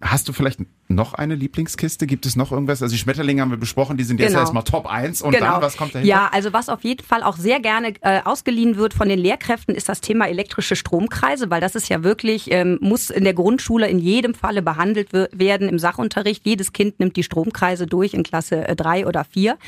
Hast 0.00 0.28
du 0.28 0.32
vielleicht 0.32 0.60
noch 0.88 1.14
eine 1.14 1.34
Lieblingskiste? 1.34 2.06
Gibt 2.06 2.24
es 2.26 2.34
noch 2.34 2.50
irgendwas? 2.50 2.82
Also 2.82 2.92
die 2.94 2.98
Schmetterlinge 2.98 3.42
haben 3.42 3.50
wir 3.50 3.58
besprochen, 3.58 3.96
die 3.96 4.04
sind 4.04 4.20
jetzt 4.20 4.30
Genau. 4.30 4.40
erstmal 4.40 4.64
Top 4.64 4.86
1 4.86 5.20
und 5.22 5.32
Genau. 5.32 5.52
dann, 5.52 5.62
was 5.62 5.76
kommt 5.76 5.94
dahinter? 5.94 6.08
Ja, 6.08 6.30
also 6.32 6.52
was 6.52 6.68
auf 6.68 6.82
jeden 6.84 7.04
Fall 7.04 7.22
auch 7.22 7.36
sehr 7.36 7.60
gerne 7.60 7.92
äh, 8.00 8.20
ausgeliehen 8.24 8.76
wird 8.76 8.94
von 8.94 9.08
den 9.08 9.18
Lehrkräften, 9.18 9.74
ist 9.74 9.88
das 9.88 10.00
Thema 10.00 10.26
elektrische 10.28 10.76
Stromkreise, 10.76 11.50
weil 11.50 11.60
das 11.60 11.74
ist 11.74 11.88
ja 11.90 12.02
wirklich, 12.02 12.50
ähm, 12.50 12.78
muss 12.80 13.10
in 13.10 13.24
der 13.24 13.34
Grundschule 13.34 13.86
in 13.88 13.98
jedem 13.98 14.34
Falle 14.34 14.62
behandelt 14.62 15.12
werden 15.12 15.68
im 15.68 15.78
Sachunterricht. 15.78 16.46
Jedes 16.46 16.72
Kind 16.72 16.98
nimmt 17.00 17.16
die 17.16 17.22
Stromkreise 17.22 17.86
durch 17.86 18.14
in 18.14 18.22
Klasse 18.22 18.66
äh, 18.66 18.74
drei 18.74 19.06
oder 19.06 19.24
vier. 19.24 19.58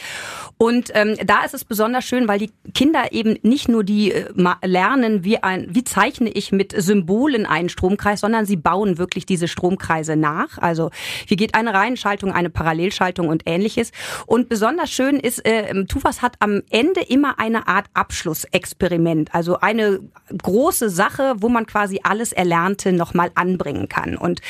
Und 0.57 0.91
ähm, 0.95 1.17
da 1.27 1.45
ist 1.45 1.55
es 1.55 1.65
besonders 1.65 2.05
schön, 2.05 2.29
weil 2.29 2.39
die 2.39 2.51
Kinder 2.75 3.13
eben 3.13 3.37
nicht 3.43 3.69
nur 3.69 3.85
die 3.85 4.13
äh, 4.13 4.31
ma- 4.35 4.59
lernen, 4.65 5.25
wie, 5.25 5.43
ein, 5.43 5.67
wie 5.71 5.85
zeichne 5.85 6.31
ich 6.31 6.53
mit 6.53 6.73
Symbolen 6.81 7.47
einen 7.47 7.69
Stromkreis, 7.69 8.21
sondern 8.21 8.47
sie 8.47 8.57
bauen 8.57 8.99
wirklich 8.99 9.27
diese 9.27 9.49
Stromkreise 9.49 10.17
nach. 10.17 10.59
Also 10.59 10.91
wie 11.27 11.37
geht 11.37 11.55
eine 11.55 11.75
Reihenschaltung, 11.75 12.33
eine 12.33 12.51
Parallelschaltung 12.51 13.29
und 13.29 13.43
ähnliches. 13.47 13.93
Und 14.27 14.49
besonders 14.49 14.91
schön 14.91 15.19
ist, 15.19 15.45
äh, 15.47 15.85
Tufas 15.85 16.23
hat 16.23 16.37
am 16.41 16.63
Ende 16.71 17.01
immer 17.01 17.39
eine 17.39 17.69
Art 17.69 17.87
Abschlussexperiment, 17.95 19.35
also 19.35 19.59
eine 19.61 20.01
große 20.37 20.91
Sache, 20.91 21.35
wo 21.39 21.49
man 21.49 21.67
quasi 21.67 22.01
alles 22.03 22.33
Erlernte 22.33 22.93
nochmal 22.93 23.31
anbringen 23.35 23.89
kann. 23.89 24.17
Und 24.17 24.41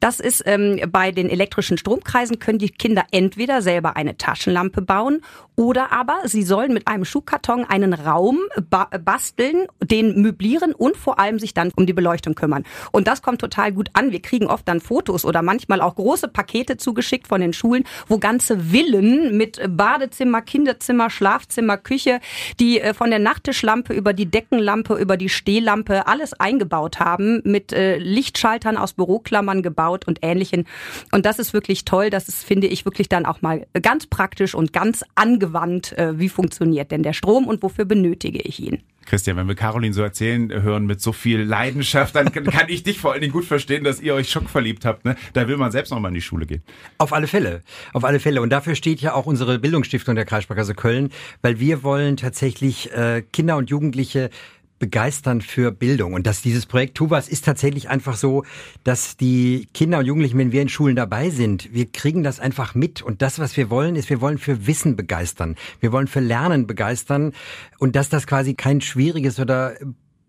das 0.00 0.20
ist 0.20 0.42
ähm, 0.46 0.80
bei 0.90 1.12
den 1.12 1.28
elektrischen 1.28 1.78
Stromkreisen 1.78 2.38
können 2.38 2.58
die 2.58 2.70
Kinder 2.70 3.04
entweder 3.10 3.62
selber 3.62 3.96
eine 3.96 4.16
Taschenlampe 4.16 4.82
bauen 4.82 5.22
oder 5.56 5.90
aber 5.90 6.20
sie 6.24 6.42
sollen 6.42 6.72
mit 6.72 6.86
einem 6.86 7.04
Schuhkarton 7.04 7.64
einen 7.64 7.94
Raum 7.94 8.38
ba 8.70 8.88
basteln, 9.04 9.66
den 9.82 10.20
möblieren 10.20 10.72
und 10.74 10.96
vor 10.96 11.18
allem 11.18 11.38
sich 11.38 11.54
dann 11.54 11.72
um 11.76 11.86
die 11.86 11.92
Beleuchtung 11.92 12.34
kümmern. 12.34 12.64
Und 12.92 13.08
das 13.08 13.22
kommt 13.22 13.40
total 13.40 13.72
gut 13.72 13.88
an. 13.94 14.12
Wir 14.12 14.20
kriegen 14.20 14.46
oft 14.46 14.68
dann 14.68 14.80
Fotos 14.80 15.24
oder 15.24 15.42
manchmal 15.42 15.80
auch 15.80 15.96
große 15.96 16.28
Pakete 16.28 16.76
zugeschickt 16.76 17.26
von 17.26 17.40
den 17.40 17.52
Schulen, 17.52 17.84
wo 18.06 18.18
ganze 18.18 18.58
Villen 18.70 19.36
mit 19.36 19.60
Badezimmer, 19.68 20.42
Kinderzimmer, 20.42 21.08
Schlafzimmer, 21.10 21.78
Küche, 21.78 22.20
die 22.60 22.80
äh, 22.80 22.94
von 22.94 23.10
der 23.10 23.18
Nachttischlampe 23.18 23.94
über 23.94 24.12
die 24.12 24.26
Deckenlampe, 24.26 24.94
über 24.94 25.16
die 25.16 25.28
Stehlampe 25.28 26.06
alles 26.06 26.34
eingebaut 26.34 27.00
haben, 27.00 27.40
mit 27.44 27.72
äh, 27.72 27.96
Lichtschaltern 27.96 28.76
aus 28.76 28.92
Büroklammern 28.92 29.62
gebaut 29.62 30.06
und 30.06 30.18
ähnlichen. 30.22 30.66
Und 31.12 31.24
das 31.24 31.38
ist 31.38 31.52
wirklich 31.52 31.84
toll. 31.84 32.10
Das 32.10 32.28
ist, 32.28 32.44
finde 32.44 32.66
ich, 32.66 32.84
wirklich 32.84 33.08
dann 33.08 33.24
auch 33.24 33.42
mal 33.42 33.66
ganz 33.80 34.06
praktisch 34.06 34.54
und 34.54 34.72
ganz 34.72 35.04
angewandt, 35.46 35.96
äh, 35.98 36.18
wie 36.18 36.28
funktioniert 36.28 36.90
denn 36.90 37.02
der 37.02 37.12
Strom 37.12 37.46
und 37.46 37.62
wofür 37.62 37.84
benötige 37.84 38.40
ich 38.40 38.60
ihn. 38.60 38.82
Christian, 39.04 39.36
wenn 39.36 39.46
wir 39.46 39.54
Caroline 39.54 39.94
so 39.94 40.02
erzählen 40.02 40.50
hören 40.50 40.84
mit 40.84 41.00
so 41.00 41.12
viel 41.12 41.40
Leidenschaft, 41.40 42.16
dann 42.16 42.32
kann 42.32 42.68
ich 42.68 42.82
dich 42.82 42.98
vor 42.98 43.12
allen 43.12 43.20
Dingen 43.20 43.32
gut 43.32 43.44
verstehen, 43.44 43.84
dass 43.84 44.00
ihr 44.00 44.14
euch 44.14 44.28
schockverliebt 44.28 44.84
habt. 44.84 45.04
Ne? 45.04 45.14
Da 45.32 45.46
will 45.46 45.56
man 45.56 45.70
selbst 45.70 45.90
noch 45.92 46.00
mal 46.00 46.08
in 46.08 46.14
die 46.14 46.20
Schule 46.20 46.44
gehen. 46.44 46.62
Auf 46.98 47.12
alle 47.12 47.28
Fälle, 47.28 47.62
auf 47.92 48.04
alle 48.04 48.18
Fälle. 48.18 48.42
Und 48.42 48.50
dafür 48.50 48.74
steht 48.74 49.00
ja 49.00 49.14
auch 49.14 49.26
unsere 49.26 49.60
Bildungsstiftung 49.60 50.16
der 50.16 50.24
Kreissparkasse 50.24 50.74
Köln, 50.74 51.10
weil 51.40 51.60
wir 51.60 51.84
wollen 51.84 52.16
tatsächlich 52.16 52.92
äh, 52.94 53.22
Kinder 53.32 53.56
und 53.56 53.70
Jugendliche 53.70 54.30
begeistern 54.78 55.40
für 55.40 55.72
Bildung. 55.72 56.14
Und 56.14 56.26
dass 56.26 56.42
dieses 56.42 56.66
Projekt 56.66 56.96
Tuvas 56.96 57.28
ist 57.28 57.44
tatsächlich 57.44 57.88
einfach 57.88 58.16
so, 58.16 58.44
dass 58.84 59.16
die 59.16 59.68
Kinder 59.74 59.98
und 59.98 60.06
Jugendlichen, 60.06 60.38
wenn 60.38 60.52
wir 60.52 60.62
in 60.62 60.68
Schulen 60.68 60.96
dabei 60.96 61.30
sind, 61.30 61.72
wir 61.72 61.86
kriegen 61.86 62.22
das 62.22 62.40
einfach 62.40 62.74
mit. 62.74 63.02
Und 63.02 63.22
das, 63.22 63.38
was 63.38 63.56
wir 63.56 63.70
wollen, 63.70 63.96
ist, 63.96 64.10
wir 64.10 64.20
wollen 64.20 64.38
für 64.38 64.66
Wissen 64.66 64.96
begeistern. 64.96 65.56
Wir 65.80 65.92
wollen 65.92 66.08
für 66.08 66.20
Lernen 66.20 66.66
begeistern. 66.66 67.32
Und 67.78 67.96
dass 67.96 68.08
das 68.08 68.26
quasi 68.26 68.54
kein 68.54 68.80
schwieriges 68.80 69.38
oder 69.38 69.74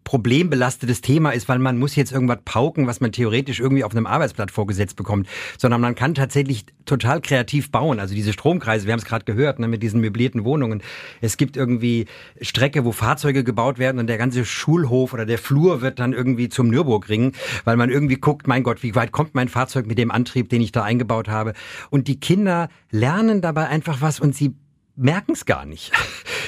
problembelastetes 0.08 1.02
Thema 1.02 1.32
ist, 1.32 1.50
weil 1.50 1.60
man 1.60 1.78
muss 1.78 1.98
jetzt 1.98 2.14
irgendwas 2.14 2.38
pauken, 2.46 2.88
was 2.88 3.02
man 3.02 3.12
theoretisch 3.12 3.60
irgendwie 3.60 3.84
auf 3.84 3.92
einem 3.92 4.08
Arbeitsblatt 4.08 4.52
vorgesetzt 4.52 4.96
bekommt, 4.96 5.28
sondern 5.58 5.82
man 5.82 5.96
kann 5.96 6.16
tatsächlich 6.16 6.66
total 6.86 7.20
kreativ 7.20 7.72
bauen. 7.72 8.00
Also 8.00 8.16
diese 8.16 8.32
Stromkreise, 8.32 8.86
wir 8.86 8.94
haben 8.94 9.02
es 9.02 9.06
gerade 9.06 9.26
gehört, 9.26 9.60
ne, 9.60 9.68
mit 9.68 9.84
diesen 9.84 10.00
möblierten 10.00 10.46
Wohnungen. 10.46 10.82
Es 11.20 11.36
gibt 11.36 11.58
irgendwie 11.58 12.06
Strecke, 12.40 12.86
wo 12.86 12.94
Fahrzeuge 12.94 13.44
gebaut 13.44 13.80
werden 13.80 14.00
und 14.00 14.08
der 14.08 14.18
ganze 14.18 14.46
Schulhof 14.46 15.12
oder 15.12 15.26
der 15.26 15.40
Flur 15.40 15.82
wird 15.82 16.00
dann 16.00 16.14
irgendwie 16.14 16.48
zum 16.48 16.70
Nürburgring, 16.70 17.34
weil 17.66 17.76
man 17.76 17.90
irgendwie 17.90 18.16
guckt, 18.16 18.48
mein 18.48 18.64
Gott, 18.64 18.84
wie 18.84 18.96
weit 18.96 19.12
kommt 19.12 19.36
mein 19.36 19.50
Fahrzeug 19.50 19.88
mit 19.88 19.98
dem 19.98 20.10
Antrieb, 20.10 20.48
den 20.48 20.62
ich 20.62 20.72
da 20.72 20.84
eingebaut 20.84 21.28
habe. 21.28 21.52
Und 21.90 22.08
die 22.08 22.18
Kinder 22.18 22.70
lernen 22.92 23.42
dabei 23.42 23.68
einfach 23.68 24.00
was 24.00 24.22
und 24.22 24.34
sie 24.34 24.56
merken 24.98 25.34
es 25.34 25.46
gar 25.46 25.66
nicht. 25.66 25.92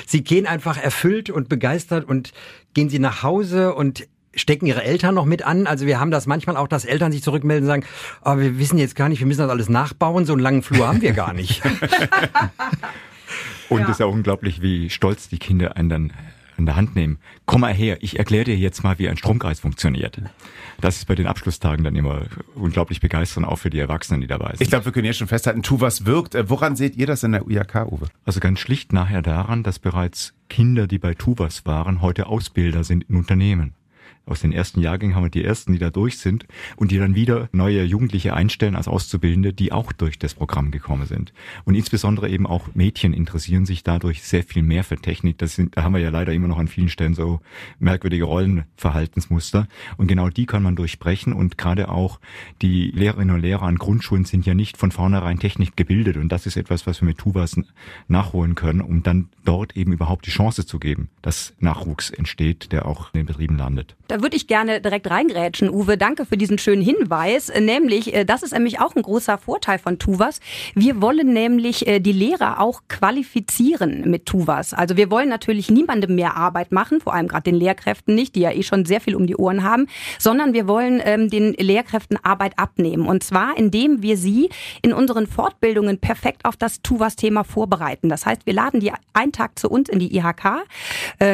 Sie 0.06 0.24
gehen 0.24 0.48
einfach 0.48 0.77
erfüllt 0.77 1.29
und 1.29 1.50
begeistert 1.50 2.06
und 2.06 2.32
gehen 2.74 2.89
sie 2.89 3.00
nach 3.00 3.24
Hause 3.24 3.75
und 3.75 4.08
stecken 4.36 4.65
ihre 4.65 4.84
Eltern 4.84 5.15
noch 5.15 5.25
mit 5.25 5.44
an. 5.44 5.68
Also 5.68 5.86
wir 5.86 6.00
haben 6.00 6.12
das 6.12 6.27
manchmal 6.27 6.58
auch, 6.58 6.68
dass 6.68 6.86
Eltern 6.86 7.12
sich 7.12 7.24
zurückmelden 7.24 7.65
und 7.65 7.68
sagen, 7.68 7.86
oh, 8.24 8.38
wir 8.38 8.60
wissen 8.60 8.77
jetzt 8.77 8.96
gar 8.96 9.10
nicht, 9.10 9.20
wir 9.20 9.27
müssen 9.27 9.41
das 9.41 9.50
alles 9.50 9.70
nachbauen, 9.70 10.25
so 10.25 10.34
einen 10.34 10.41
langen 10.41 10.63
Flur 10.63 10.88
haben 10.88 11.01
wir 11.01 11.13
gar 11.13 11.34
nicht. 11.34 11.63
und 13.70 13.82
es 13.82 13.88
ja. 13.88 13.91
ist 13.91 14.01
auch 14.01 14.12
unglaublich, 14.12 14.62
wie 14.62 14.89
stolz 14.89 15.29
die 15.29 15.39
Kinder 15.39 15.77
einen 15.77 15.89
dann 15.89 16.13
in 16.60 16.68
der 16.68 16.75
Hand 16.75 16.96
nehmen. 16.96 17.18
Komm 17.46 17.62
mal 17.62 17.74
her, 17.74 17.98
ich 18.01 18.20
erkläre 18.20 18.44
dir 18.44 18.56
jetzt 18.56 18.84
mal, 18.84 19.00
wie 19.00 19.10
ein 19.10 19.18
Stromkreis 19.18 19.60
funktioniert. 19.60 20.22
Das 20.80 20.98
ist 20.98 21.06
bei 21.06 21.16
den 21.16 21.25
Abschlusstagen 21.25 21.84
dann 21.84 21.96
immer 21.96 22.24
unglaublich 22.56 23.00
begeisternd, 23.01 23.48
auch 23.48 23.58
für 23.58 23.70
die 23.70 23.80
Erwachsenen, 23.80 24.22
die 24.22 24.28
dabei 24.28 24.51
sind. 24.51 24.62
Ich 24.62 24.70
glaube, 24.70 24.86
wir 24.86 24.92
können 24.92 25.06
jetzt 25.06 25.18
schon 25.18 25.28
festhalten, 25.28 25.63
tu 25.63 25.82
was 25.82 26.06
wirkt. 26.06 26.36
Äh, 26.36 26.50
woran 26.50 26.75
seht 26.75 26.96
ihr 26.96 27.08
das 27.08 27.24
in 27.24 27.32
der 27.32 27.48
UIK, 27.48 27.88
Uwe? 27.92 28.08
Also 28.25 28.39
ganz 28.39 28.60
schlicht 28.60 28.94
nachher 28.94 29.22
daran, 29.22 29.63
dass 29.63 29.80
bereits 29.80 30.34
Kinder, 30.50 30.88
die 30.88 31.00
bei 31.00 31.16
Tuvas 31.16 31.66
waren, 31.66 32.01
heute 32.01 32.28
Ausbilder 32.28 32.84
sind 32.84 33.06
in 33.10 33.16
Unternehmen 33.16 33.74
aus 34.30 34.42
den 34.42 34.52
ersten 34.52 34.80
Jahrgängen 34.80 35.16
haben 35.16 35.24
wir 35.24 35.30
die 35.30 35.44
ersten, 35.44 35.74
die 35.74 35.80
da 35.80 35.90
durch 35.90 36.18
sind 36.18 36.46
und 36.76 36.92
die 36.92 36.98
dann 36.98 37.16
wieder 37.16 37.50
neue 37.52 37.84
Jugendliche 37.84 38.34
einstellen 38.34 38.76
als 38.76 38.88
Auszubildende, 38.88 39.54
die 39.54 39.72
auch 39.72 39.92
durch 39.92 40.20
das 40.20 40.34
Programm 40.34 40.72
gekommen 40.72 41.08
sind. 41.08 41.34
Und 41.66 41.76
insbesondere 41.76 42.30
eben 42.30 42.46
auch 42.46 42.70
Mädchen 42.74 43.14
interessieren 43.14 43.66
sich 43.66 43.84
dadurch 43.84 44.24
sehr 44.24 44.44
viel 44.44 44.64
mehr 44.64 44.84
für 44.84 44.98
Technik. 44.98 45.38
Das 45.38 45.56
sind, 45.56 45.76
da 45.76 45.84
haben 45.84 45.94
wir 45.94 46.02
ja 46.02 46.10
leider 46.10 46.34
immer 46.34 46.48
noch 46.48 46.58
an 46.58 46.68
vielen 46.68 46.90
Stellen 46.90 47.14
so 47.14 47.42
merkwürdige 47.80 48.26
Rollenverhaltensmuster. 48.26 49.68
Und 49.98 50.08
genau 50.08 50.30
die 50.30 50.46
kann 50.46 50.64
man 50.64 50.76
durchbrechen 50.76 51.34
und 51.34 51.58
gerade 51.58 51.90
auch 51.90 52.20
die 52.62 52.92
Lehrerinnen 52.92 53.36
und 53.36 53.42
Lehrer 53.42 53.64
an 53.64 53.78
Grundschulen 53.78 54.26
sind 54.26 54.46
ja 54.46 54.54
nicht 54.54 54.78
von 54.78 54.92
vornherein 54.92 55.40
Technik 55.40 55.76
gebildet. 55.76 56.18
Und 56.18 56.30
das 56.30 56.46
ist 56.46 56.58
etwas, 56.58 56.86
was 56.86 57.02
wir 57.02 57.08
mit 57.08 57.18
Tuvas 57.18 57.60
nachholen 58.08 58.56
können, 58.56 58.82
um 58.82 59.04
dann 59.04 59.30
dort 59.46 59.76
eben 59.76 59.94
überhaupt 59.94 60.26
die 60.28 60.32
Chance 60.32 60.66
zu 60.66 60.80
geben, 60.80 61.10
dass 61.22 61.54
Nachwuchs 61.60 62.10
entsteht, 62.10 62.72
der 62.72 62.86
auch 62.86 63.14
in 63.14 63.22
den 63.22 63.26
Betrieben 63.26 63.58
landet. 63.58 63.96
Da 64.08 64.19
würde 64.22 64.36
ich 64.36 64.48
gerne 64.48 64.82
direkt 64.82 65.10
reingrätschen, 65.10 65.70
Uwe. 65.70 65.98
Danke 65.98 66.26
für 66.26 66.38
diesen 66.38 66.58
schönen 66.58 66.82
Hinweis. 66.82 67.50
Äh, 67.50 67.62
nämlich, 67.62 68.14
äh, 68.14 68.26
das 68.26 68.44
ist 68.44 68.54
nämlich 68.54 68.80
auch 68.80 68.96
ein 68.96 69.02
großer 69.02 69.38
Vorteil 69.38 69.80
von 69.80 70.00
Tuvas. 70.00 70.40
Wir 70.76 71.02
wollen 71.02 71.34
nämlich 71.34 71.88
äh, 71.88 72.00
die 72.00 72.12
Lehrer 72.12 72.60
auch 72.60 72.82
qualifizieren 72.88 74.10
mit 74.10 74.26
Tuvas. 74.26 74.74
Also 74.74 74.98
wir 74.98 75.12
wollen 75.12 75.30
natürlich 75.30 75.70
niemandem 75.70 76.16
mehr 76.16 76.36
Arbeit 76.36 76.72
machen, 76.72 77.02
vor 77.02 77.14
allem 77.14 77.28
gerade 77.28 77.44
den 77.44 77.56
Lehrkräften 77.56 78.16
nicht, 78.16 78.36
die 78.36 78.42
ja 78.42 78.52
eh 78.52 78.64
schon 78.64 78.86
sehr 78.86 79.02
viel 79.02 79.16
um 79.16 79.28
die 79.28 79.36
Ohren 79.36 79.64
haben, 79.64 79.88
sondern 80.18 80.54
wir 80.54 80.68
wollen 80.68 81.02
ähm, 81.04 81.30
den 81.30 81.54
Lehrkräften 81.54 82.18
Arbeit 82.24 82.58
abnehmen. 82.58 83.06
Und 83.06 83.24
zwar, 83.24 83.58
indem 83.58 84.02
wir 84.02 84.18
sie 84.18 84.50
in 84.82 84.94
unseren 84.94 85.28
Fortbildungen 85.28 86.00
perfekt 86.00 86.46
auf 86.46 86.58
das 86.58 86.82
Tuvas-Thema 86.82 87.44
vorbereiten. 87.44 88.10
Das 88.10 88.26
heißt, 88.26 88.46
wir 88.46 88.54
laden 88.54 88.80
die 88.80 88.92
einen 89.14 89.32
Tag 89.32 89.60
zu 89.60 89.70
uns 89.70 89.90
in 89.90 90.00
die 90.00 90.16
IHK, 90.16 90.64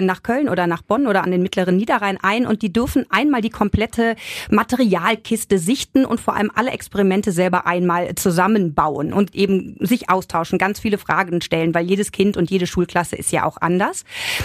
nach 0.02 0.24
Köln 0.24 0.50
oder 0.50 0.68
nach 0.68 0.82
Bonn 0.82 1.08
oder 1.08 1.24
an 1.24 1.32
den 1.32 1.42
mittleren 1.42 1.78
Niederrhein 1.78 2.18
ein 2.22 2.46
und 2.46 2.62
die 2.66 2.74
dürfen 2.74 3.06
einmal 3.12 3.42
die 3.42 3.52
komplette 3.52 4.16
Materialkiste 4.50 5.60
sichten 5.60 6.04
und 6.04 6.20
vor 6.20 6.36
allem 6.36 6.50
alle 6.56 6.72
Experimente 6.72 7.32
selber 7.32 7.68
einmal 7.68 8.16
zusammenbauen 8.16 9.14
und 9.14 9.36
eben 9.36 9.76
sich 9.80 10.10
austauschen, 10.10 10.58
ganz 10.58 10.80
viele 10.80 10.98
Fragen 10.98 11.42
stellen, 11.42 11.76
weil 11.76 11.86
jedes 11.86 12.12
Kind 12.12 12.38
und 12.38 12.50
jede 12.50 12.66
Schulklasse 12.66 13.18
ist 13.18 13.32
ja 13.32 13.46
auch 13.46 13.58
anders. 13.62 14.04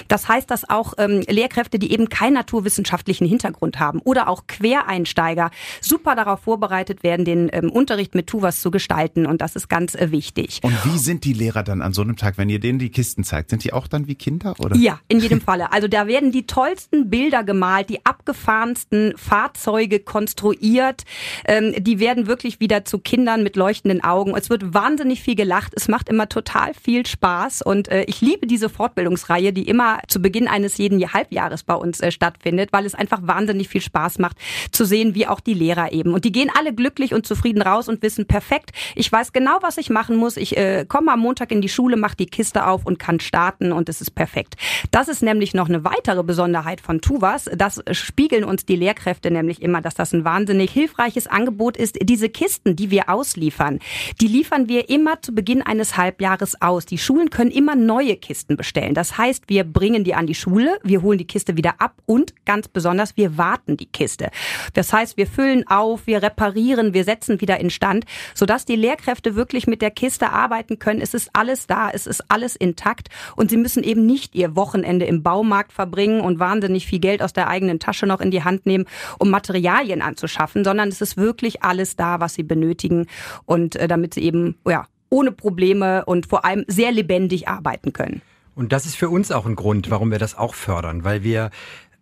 Das 0.08 0.28
heißt, 0.28 0.50
dass 0.50 0.68
auch 0.68 0.92
ähm, 0.98 1.22
Lehrkräfte, 1.28 1.78
die 1.78 1.92
eben 1.92 2.10
keinen 2.10 2.34
naturwissenschaftlichen 2.34 3.26
Hintergrund 3.26 3.80
haben 3.80 4.00
oder 4.00 4.28
auch 4.28 4.46
Quereinsteiger 4.46 5.50
super 5.80 6.14
darauf 6.14 6.40
vorbereitet 6.40 7.02
werden, 7.02 7.24
den 7.24 7.48
ähm, 7.54 7.70
Unterricht 7.70 8.14
mit 8.14 8.26
Tuvas 8.26 8.60
zu 8.60 8.70
gestalten 8.70 9.24
und 9.24 9.40
das 9.40 9.56
ist 9.56 9.68
ganz 9.68 9.94
äh, 9.94 10.10
wichtig. 10.10 10.60
Und 10.62 10.76
wie 10.84 10.98
sind 10.98 11.24
die 11.24 11.32
Lehrer 11.32 11.62
dann 11.62 11.80
an 11.80 11.94
so 11.94 12.02
einem 12.02 12.16
Tag, 12.16 12.36
wenn 12.36 12.50
ihr 12.50 12.60
denen 12.60 12.78
die 12.78 12.90
Kisten 12.90 13.24
zeigt? 13.24 13.48
Sind 13.48 13.64
die 13.64 13.72
auch 13.72 13.86
dann 13.86 14.08
wie 14.08 14.14
Kinder 14.14 14.54
oder? 14.58 14.76
Ja, 14.76 15.00
in 15.08 15.20
jedem 15.20 15.40
Falle. 15.40 15.72
Also 15.72 15.88
da 15.88 16.06
werden 16.06 16.32
die 16.32 16.46
tollsten 16.46 17.08
Bilder 17.08 17.44
gemalt, 17.44 17.88
die 17.88 18.04
abgefahrensten 18.10 19.14
Fahrzeuge 19.16 20.00
konstruiert. 20.00 21.04
Ähm, 21.46 21.74
die 21.78 22.00
werden 22.00 22.26
wirklich 22.26 22.58
wieder 22.58 22.84
zu 22.84 22.98
Kindern 22.98 23.44
mit 23.44 23.54
leuchtenden 23.54 24.02
Augen. 24.02 24.34
Es 24.36 24.50
wird 24.50 24.74
wahnsinnig 24.74 25.22
viel 25.22 25.36
gelacht. 25.36 25.72
Es 25.76 25.86
macht 25.86 26.08
immer 26.08 26.28
total 26.28 26.74
viel 26.74 27.06
Spaß. 27.06 27.62
Und 27.62 27.88
äh, 27.88 28.02
ich 28.04 28.20
liebe 28.20 28.48
diese 28.48 28.68
Fortbildungsreihe, 28.68 29.52
die 29.52 29.68
immer 29.68 30.00
zu 30.08 30.20
Beginn 30.20 30.48
eines 30.48 30.76
jeden 30.76 31.00
Halbjahres 31.00 31.62
bei 31.62 31.74
uns 31.74 32.00
äh, 32.00 32.10
stattfindet, 32.10 32.72
weil 32.72 32.84
es 32.84 32.96
einfach 32.96 33.20
wahnsinnig 33.22 33.68
viel 33.68 33.80
Spaß 33.80 34.18
macht, 34.18 34.36
zu 34.72 34.84
sehen, 34.84 35.14
wie 35.14 35.28
auch 35.28 35.40
die 35.40 35.54
Lehrer 35.54 35.92
eben. 35.92 36.12
Und 36.12 36.24
die 36.24 36.32
gehen 36.32 36.50
alle 36.58 36.74
glücklich 36.74 37.14
und 37.14 37.26
zufrieden 37.26 37.62
raus 37.62 37.88
und 37.88 38.02
wissen 38.02 38.26
perfekt, 38.26 38.72
ich 38.96 39.10
weiß 39.10 39.32
genau, 39.32 39.58
was 39.62 39.78
ich 39.78 39.88
machen 39.88 40.16
muss. 40.16 40.36
Ich 40.36 40.56
äh, 40.56 40.84
komme 40.86 41.12
am 41.12 41.20
Montag 41.20 41.52
in 41.52 41.60
die 41.60 41.68
Schule, 41.68 41.96
mache 41.96 42.16
die 42.16 42.26
Kiste 42.26 42.66
auf 42.66 42.86
und 42.86 42.98
kann 42.98 43.20
starten 43.20 43.72
und 43.72 43.88
es 43.88 44.00
ist 44.00 44.10
perfekt. 44.16 44.56
Das 44.90 45.08
ist 45.08 45.22
nämlich 45.22 45.54
noch 45.54 45.68
eine 45.68 45.84
weitere 45.84 46.22
Besonderheit 46.22 46.80
von 46.80 47.00
Tuvas. 47.00 47.48
Das 47.54 47.82
spiegeln 48.00 48.44
uns 48.44 48.64
die 48.64 48.76
Lehrkräfte 48.76 49.30
nämlich 49.30 49.62
immer, 49.62 49.80
dass 49.80 49.94
das 49.94 50.12
ein 50.12 50.24
wahnsinnig 50.24 50.70
hilfreiches 50.70 51.26
Angebot 51.26 51.76
ist. 51.76 51.98
Diese 52.02 52.28
Kisten, 52.28 52.76
die 52.76 52.90
wir 52.90 53.08
ausliefern, 53.08 53.78
die 54.20 54.26
liefern 54.26 54.68
wir 54.68 54.88
immer 54.88 55.20
zu 55.22 55.34
Beginn 55.34 55.62
eines 55.62 55.96
Halbjahres 55.96 56.60
aus. 56.60 56.86
Die 56.86 56.98
Schulen 56.98 57.30
können 57.30 57.50
immer 57.50 57.76
neue 57.76 58.16
Kisten 58.16 58.56
bestellen. 58.56 58.94
Das 58.94 59.18
heißt, 59.18 59.44
wir 59.48 59.64
bringen 59.64 60.04
die 60.04 60.14
an 60.14 60.26
die 60.26 60.34
Schule, 60.34 60.78
wir 60.82 61.02
holen 61.02 61.18
die 61.18 61.26
Kiste 61.26 61.56
wieder 61.56 61.74
ab 61.80 61.94
und 62.06 62.34
ganz 62.44 62.68
besonders, 62.68 63.16
wir 63.16 63.36
warten 63.38 63.76
die 63.76 63.86
Kiste. 63.86 64.30
Das 64.74 64.92
heißt, 64.92 65.16
wir 65.16 65.26
füllen 65.26 65.66
auf, 65.66 66.06
wir 66.06 66.22
reparieren, 66.22 66.94
wir 66.94 67.04
setzen 67.04 67.40
wieder 67.40 67.60
instand, 67.60 68.04
sodass 68.34 68.64
die 68.64 68.76
Lehrkräfte 68.76 69.34
wirklich 69.34 69.66
mit 69.66 69.82
der 69.82 69.90
Kiste 69.90 70.30
arbeiten 70.30 70.78
können. 70.78 71.00
Es 71.00 71.14
ist 71.14 71.30
alles 71.32 71.66
da, 71.66 71.90
es 71.90 72.06
ist 72.06 72.24
alles 72.28 72.56
intakt 72.56 73.08
und 73.36 73.50
sie 73.50 73.56
müssen 73.56 73.82
eben 73.82 74.06
nicht 74.06 74.34
ihr 74.34 74.56
Wochenende 74.56 75.04
im 75.04 75.22
Baumarkt 75.22 75.72
verbringen 75.72 76.20
und 76.20 76.38
wahnsinnig 76.38 76.86
viel 76.86 76.98
Geld 77.00 77.22
aus 77.22 77.32
der 77.32 77.48
eigenen 77.48 77.78
Tasche 77.78 77.89
Tasche 77.90 78.06
noch 78.06 78.20
in 78.20 78.30
die 78.30 78.44
Hand 78.44 78.66
nehmen, 78.66 78.84
um 79.18 79.30
Materialien 79.30 80.00
anzuschaffen, 80.00 80.62
sondern 80.62 80.88
es 80.88 81.00
ist 81.00 81.16
wirklich 81.16 81.64
alles 81.64 81.96
da, 81.96 82.20
was 82.20 82.34
sie 82.34 82.44
benötigen 82.44 83.06
und 83.46 83.74
äh, 83.74 83.88
damit 83.88 84.14
sie 84.14 84.22
eben 84.22 84.56
ja 84.66 84.86
ohne 85.08 85.32
Probleme 85.32 86.04
und 86.04 86.26
vor 86.26 86.44
allem 86.44 86.64
sehr 86.68 86.92
lebendig 86.92 87.48
arbeiten 87.48 87.92
können. 87.92 88.22
Und 88.54 88.72
das 88.72 88.86
ist 88.86 88.94
für 88.94 89.08
uns 89.08 89.32
auch 89.32 89.46
ein 89.46 89.56
Grund, 89.56 89.90
warum 89.90 90.12
wir 90.12 90.18
das 90.18 90.38
auch 90.38 90.54
fördern, 90.54 91.02
weil 91.02 91.24
wir 91.24 91.50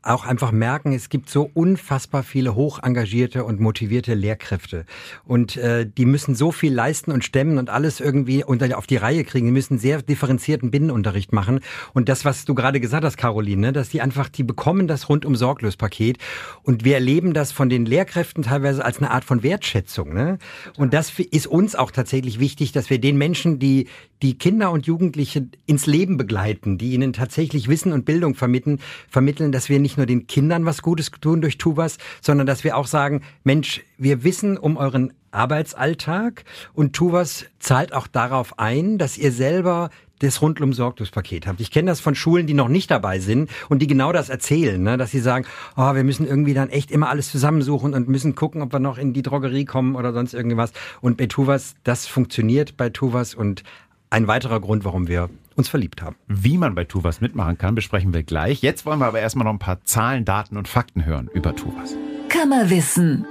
auch 0.03 0.25
einfach 0.25 0.53
merken, 0.53 0.93
es 0.93 1.09
gibt 1.09 1.29
so 1.29 1.51
unfassbar 1.53 2.23
viele 2.23 2.55
hoch 2.55 2.81
engagierte 2.83 3.45
und 3.45 3.61
motivierte 3.61 4.15
Lehrkräfte. 4.15 4.85
Und 5.25 5.57
äh, 5.57 5.87
die 5.87 6.07
müssen 6.07 6.35
so 6.35 6.53
viel 6.53 6.73
leisten 6.73 7.11
und 7.11 7.25
stemmen 7.25 7.59
und 7.59 7.69
alles 7.69 8.01
irgendwie 8.01 8.45
unter, 8.45 8.79
auf 8.79 8.87
die 8.87 8.97
Reihe 8.97 9.25
kriegen. 9.25 9.47
Die 9.47 9.53
müssen 9.53 9.79
sehr 9.79 10.01
differenzierten 10.01 10.71
Binnenunterricht 10.71 11.33
machen. 11.33 11.61
Und 11.95 12.09
das, 12.09 12.25
was 12.25 12.45
du 12.45 12.55
gerade 12.55 12.81
gesagt 12.81 13.05
hast, 13.05 13.17
Caroline, 13.17 13.61
ne, 13.61 13.73
dass 13.73 13.89
die 13.89 14.01
einfach, 14.01 14.29
die 14.29 14.45
bekommen 14.45 14.87
das 14.87 15.09
rundum 15.09 15.35
sorglos 15.35 15.77
Paket. 15.77 16.19
Und 16.63 16.85
wir 16.85 16.95
erleben 16.95 17.35
das 17.35 17.51
von 17.51 17.69
den 17.69 17.85
Lehrkräften 17.85 18.45
teilweise 18.45 18.85
als 18.85 18.99
eine 18.99 19.11
Art 19.11 19.25
von 19.25 19.43
Wertschätzung. 19.43 20.15
Ne? 20.15 20.39
Und 20.77 20.95
das 20.95 21.13
ist 21.19 21.47
uns 21.47 21.75
auch 21.75 21.91
tatsächlich 21.91 22.39
wichtig, 22.39 22.73
dass 22.73 22.89
wir 22.89 23.01
den 23.01 23.19
Menschen, 23.19 23.59
die 23.59 23.89
die 24.23 24.37
Kinder 24.37 24.73
und 24.73 24.87
Jugendliche 24.87 25.49
ins 25.67 25.87
Leben 25.87 26.17
begleiten, 26.17 26.77
die 26.77 26.93
ihnen 26.93 27.13
tatsächlich 27.13 27.69
Wissen 27.69 27.93
und 27.93 28.05
Bildung 28.05 28.35
vermitteln, 28.35 28.81
vermitteln, 29.09 29.53
dass 29.53 29.69
wir 29.69 29.79
nicht 29.79 29.88
nur 29.97 30.07
den 30.07 30.27
Kindern 30.27 30.67
was 30.67 30.83
Gutes 30.83 31.11
tun 31.11 31.41
durch 31.41 31.59
Tuvas, 31.59 31.99
sondern 32.21 32.47
dass 32.47 32.65
wir 32.65 32.77
auch 32.77 32.87
sagen, 32.87 33.23
Mensch, 33.45 33.83
wir 33.97 34.25
wissen 34.25 34.59
um 34.59 34.77
euren 34.77 35.13
Arbeitsalltag 35.31 36.45
und 36.75 36.95
Tuvas 36.95 37.47
zahlt 37.59 37.93
auch 37.93 38.07
darauf 38.07 38.59
ein, 38.59 38.99
dass 38.99 39.19
ihr 39.19 39.33
selber 39.33 39.91
das 40.19 40.43
rundum 40.43 40.73
Sorglos-Paket 40.73 41.47
habt. 41.47 41.61
Ich 41.61 41.71
kenne 41.71 41.91
das 41.91 42.01
von 42.01 42.15
Schulen, 42.15 42.47
die 42.47 42.55
noch 42.55 42.69
nicht 42.69 42.91
dabei 42.91 43.21
sind 43.21 43.51
und 43.69 43.81
die 43.81 43.87
genau 43.87 44.13
das 44.13 44.29
erzählen, 44.29 44.83
ne? 44.83 44.97
dass 44.97 45.11
sie 45.11 45.21
sagen, 45.21 45.47
oh, 45.77 45.95
wir 45.95 46.05
müssen 46.05 46.27
irgendwie 46.27 46.55
dann 46.55 46.71
echt 46.71 46.91
immer 46.91 47.09
alles 47.09 47.31
zusammensuchen 47.31 47.95
und 47.95 48.09
müssen 48.09 48.35
gucken, 48.35 48.63
ob 48.63 48.73
wir 48.73 48.81
noch 48.81 48.99
in 48.99 49.13
die 49.13 49.23
Drogerie 49.23 49.65
kommen 49.65 49.95
oder 49.95 50.13
sonst 50.13 50.35
irgendwas. 50.35 50.73
Und 51.01 51.17
bei 51.17 51.27
Tuvas, 51.27 51.75
das 51.85 52.07
funktioniert 52.07 52.77
bei 52.77 52.91
Tuvas 52.91 53.35
und 53.35 53.63
ein 54.11 54.27
weiterer 54.27 54.61
Grund, 54.61 54.85
warum 54.85 55.07
wir 55.07 55.29
uns 55.59 55.69
verliebt 55.69 56.01
haben. 56.03 56.17
Wie 56.27 56.57
man 56.57 56.75
bei 56.75 56.85
Tuvas 56.85 57.21
mitmachen 57.21 57.59
kann, 57.59 57.75
besprechen 57.75 58.15
wir 58.15 58.23
gleich. 58.23 58.63
Jetzt 58.63 58.87
wollen 58.87 59.01
wir 59.01 59.07
aber 59.07 59.21
erstmal 59.21 59.45
noch 59.45 59.53
ein 59.53 59.59
paar 59.59 59.85
Zahlen, 59.85 60.25
Daten 60.25 60.57
und 60.57 60.69
Fakten 60.69 61.05
hören 61.05 61.29
über 61.35 61.55
Tuvas. 61.55 61.97
Kammerwissen. 62.29 63.27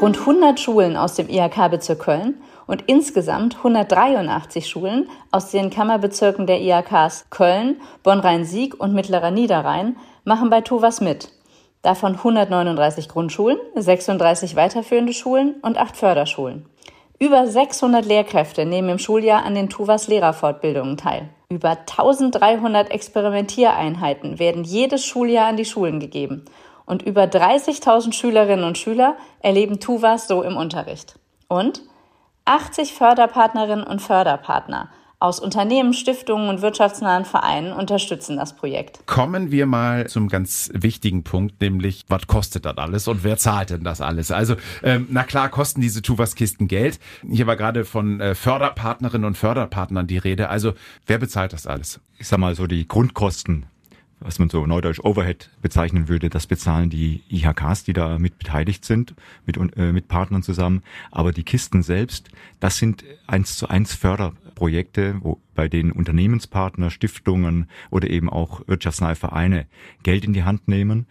Rund 0.00 0.18
100 0.18 0.58
Schulen 0.58 0.96
aus 0.96 1.14
dem 1.14 1.28
IHK-Bezirk 1.28 1.98
Köln 1.98 2.34
und 2.66 2.84
insgesamt 2.86 3.56
183 3.56 4.68
Schulen 4.68 5.08
aus 5.30 5.50
den 5.50 5.70
Kammerbezirken 5.70 6.46
der 6.46 6.60
IHKs 6.60 7.26
Köln, 7.30 7.76
Bonn-Rhein-Sieg 8.02 8.78
und 8.78 8.94
Mittlerer 8.94 9.30
Niederrhein 9.30 9.96
machen 10.24 10.50
bei 10.50 10.60
TUVAS 10.60 11.00
mit. 11.00 11.32
Davon 11.82 12.14
139 12.14 13.08
Grundschulen, 13.08 13.58
36 13.76 14.56
weiterführende 14.56 15.12
Schulen 15.12 15.56
und 15.62 15.76
8 15.76 15.96
Förderschulen. 15.96 16.66
Über 17.18 17.46
600 17.46 18.04
Lehrkräfte 18.04 18.66
nehmen 18.66 18.88
im 18.88 18.98
Schuljahr 18.98 19.44
an 19.44 19.54
den 19.54 19.68
TUVAS 19.68 20.08
Lehrerfortbildungen 20.08 20.96
teil. 20.96 21.28
Über 21.48 21.70
1300 21.70 22.90
Experimentiereinheiten 22.90 24.38
werden 24.38 24.64
jedes 24.64 25.04
Schuljahr 25.04 25.48
an 25.48 25.56
die 25.56 25.64
Schulen 25.64 26.00
gegeben. 26.00 26.44
Und 26.86 27.02
über 27.02 27.24
30.000 27.24 28.12
Schülerinnen 28.12 28.64
und 28.64 28.78
Schüler 28.78 29.16
erleben 29.40 29.80
TUVAS 29.80 30.28
so 30.28 30.42
im 30.42 30.56
Unterricht. 30.56 31.18
Und 31.48 31.82
80 32.44 32.92
Förderpartnerinnen 32.92 33.84
und 33.84 34.02
Förderpartner 34.02 34.90
aus 35.18 35.40
Unternehmen, 35.40 35.92
Stiftungen 35.92 36.48
und 36.48 36.62
wirtschaftsnahen 36.62 37.24
Vereinen 37.24 37.72
unterstützen 37.72 38.36
das 38.36 38.54
Projekt. 38.54 39.06
Kommen 39.06 39.50
wir 39.50 39.66
mal 39.66 40.06
zum 40.08 40.28
ganz 40.28 40.70
wichtigen 40.74 41.24
Punkt, 41.24 41.60
nämlich 41.60 42.04
was 42.08 42.26
kostet 42.26 42.64
das 42.64 42.76
alles 42.76 43.08
und 43.08 43.24
wer 43.24 43.36
zahlt 43.36 43.70
denn 43.70 43.84
das 43.84 44.00
alles? 44.00 44.30
Also 44.30 44.56
ähm, 44.82 45.06
na 45.10 45.22
klar 45.22 45.48
kosten 45.48 45.80
diese 45.80 46.02
Tuvas-Kisten 46.02 46.68
Geld. 46.68 46.98
Hier 47.28 47.46
war 47.46 47.56
gerade 47.56 47.84
von 47.84 48.20
äh, 48.20 48.34
Förderpartnerinnen 48.34 49.26
und 49.26 49.38
Förderpartnern 49.38 50.06
die 50.06 50.18
Rede. 50.18 50.48
Also 50.48 50.74
wer 51.06 51.18
bezahlt 51.18 51.52
das 51.52 51.66
alles? 51.66 52.00
Ich 52.18 52.28
sag 52.28 52.38
mal 52.38 52.54
so 52.54 52.66
die 52.66 52.86
Grundkosten 52.86 53.66
was 54.24 54.38
man 54.38 54.48
so 54.48 54.66
neudeutsch 54.66 55.00
Overhead 55.00 55.50
bezeichnen 55.60 56.08
würde, 56.08 56.30
das 56.30 56.46
bezahlen 56.46 56.90
die 56.90 57.22
IHKs, 57.28 57.84
die 57.84 57.92
da 57.92 58.18
mit 58.18 58.38
beteiligt 58.38 58.84
sind, 58.84 59.14
mit, 59.46 59.56
äh, 59.76 59.92
mit 59.92 60.08
Partnern 60.08 60.42
zusammen. 60.42 60.82
Aber 61.10 61.32
die 61.32 61.44
Kisten 61.44 61.82
selbst, 61.82 62.30
das 62.58 62.78
sind 62.78 63.04
eins 63.26 63.56
zu 63.56 63.68
eins 63.68 63.94
Förderprojekte, 63.94 65.16
wo, 65.20 65.40
bei 65.54 65.68
denen 65.68 65.92
Unternehmenspartner, 65.92 66.90
Stiftungen 66.90 67.68
oder 67.90 68.08
eben 68.08 68.30
auch 68.30 68.66
wirtschaftsnahe 68.66 69.14
Vereine 69.14 69.66
Geld 70.02 70.24
in 70.24 70.32
die 70.32 70.44
Hand 70.44 70.68
nehmen 70.68 71.06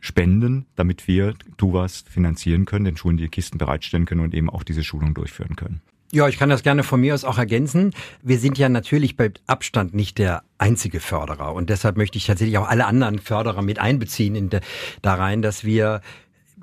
spenden, 0.00 0.66
damit 0.74 1.06
wir 1.06 1.34
TUVAS 1.58 2.04
finanzieren 2.08 2.64
können, 2.64 2.84
den 2.84 2.96
Schulen 2.96 3.16
die 3.16 3.28
Kisten 3.28 3.58
bereitstellen 3.58 4.04
können 4.04 4.20
und 4.20 4.34
eben 4.34 4.50
auch 4.50 4.64
diese 4.64 4.82
Schulung 4.82 5.14
durchführen 5.14 5.54
können. 5.56 5.80
Ja, 6.14 6.28
ich 6.28 6.38
kann 6.38 6.50
das 6.50 6.62
gerne 6.62 6.82
von 6.82 7.00
mir 7.00 7.14
aus 7.14 7.24
auch 7.24 7.38
ergänzen. 7.38 7.94
Wir 8.20 8.38
sind 8.38 8.58
ja 8.58 8.68
natürlich 8.68 9.16
bei 9.16 9.32
Abstand 9.46 9.94
nicht 9.94 10.18
der 10.18 10.42
einzige 10.58 11.00
Förderer 11.00 11.54
und 11.54 11.70
deshalb 11.70 11.96
möchte 11.96 12.18
ich 12.18 12.26
tatsächlich 12.26 12.58
auch 12.58 12.68
alle 12.68 12.84
anderen 12.84 13.18
Förderer 13.18 13.62
mit 13.62 13.78
einbeziehen 13.78 14.34
in 14.34 14.50
de, 14.50 14.60
da 15.00 15.14
rein, 15.14 15.40
dass 15.40 15.64
wir 15.64 16.02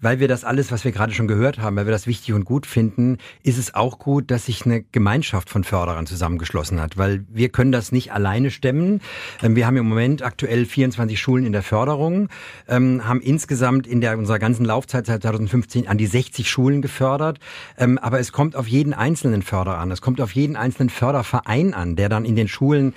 weil 0.02 0.20
wir 0.20 0.28
das 0.28 0.44
alles, 0.44 0.72
was 0.72 0.84
wir 0.84 0.92
gerade 0.92 1.14
schon 1.14 1.28
gehört 1.28 1.60
haben, 1.60 1.76
weil 1.76 1.86
wir 1.86 1.92
das 1.92 2.08
wichtig 2.08 2.34
und 2.34 2.46
gut 2.46 2.66
finden, 2.66 3.18
ist 3.44 3.58
es 3.58 3.74
auch 3.74 4.00
gut, 4.00 4.32
dass 4.32 4.46
sich 4.46 4.66
eine 4.66 4.84
Gemeinschaft 4.92 5.50
von 5.50 5.64
Förderern 5.64 6.06
zusammengeschlossen 6.06 6.80
hat, 6.82 6.98
weil 6.98 7.26
wir 7.30 7.50
können 7.50 7.72
das 7.72 7.92
nicht 7.92 8.12
alleine 8.12 8.52
stemmen. 8.52 9.02
Ähm, 9.42 9.56
wir 9.56 9.68
haben 9.68 9.78
im 9.78 9.88
Moment 9.88 10.24
aktuell 10.24 10.66
24 10.66 11.20
Schulen 11.20 11.46
in 11.46 11.52
der 11.52 11.64
Förderung, 11.64 12.30
ähm, 12.68 13.08
haben 13.08 13.22
insgesamt 13.22 13.88
in 13.88 14.02
der 14.02 14.18
unserer 14.18 14.40
ganzen 14.40 14.66
Laufzeit 14.66 15.06
seit 15.06 15.22
2015 15.22 15.88
an 15.88 15.98
die 15.98 16.08
60 16.08 16.50
Schulen 16.50 16.82
gefördert. 16.82 17.40
Ähm, 17.78 17.98
aber 17.98 18.20
es 18.20 18.32
kommt 18.32 18.56
auf 18.56 18.68
jeden 18.68 18.94
einzelnen 18.94 19.42
Förderer 19.42 19.78
an. 19.78 19.92
Es 19.92 20.02
kommt 20.02 20.22
auf 20.22 20.34
jeden 20.34 20.56
einzelnen 20.56 20.90
Förderverein 20.90 21.74
an, 21.74 21.96
der 21.96 22.10
dann 22.10 22.26
in 22.26 22.36
den 22.36 22.48
Schulen 22.48 22.94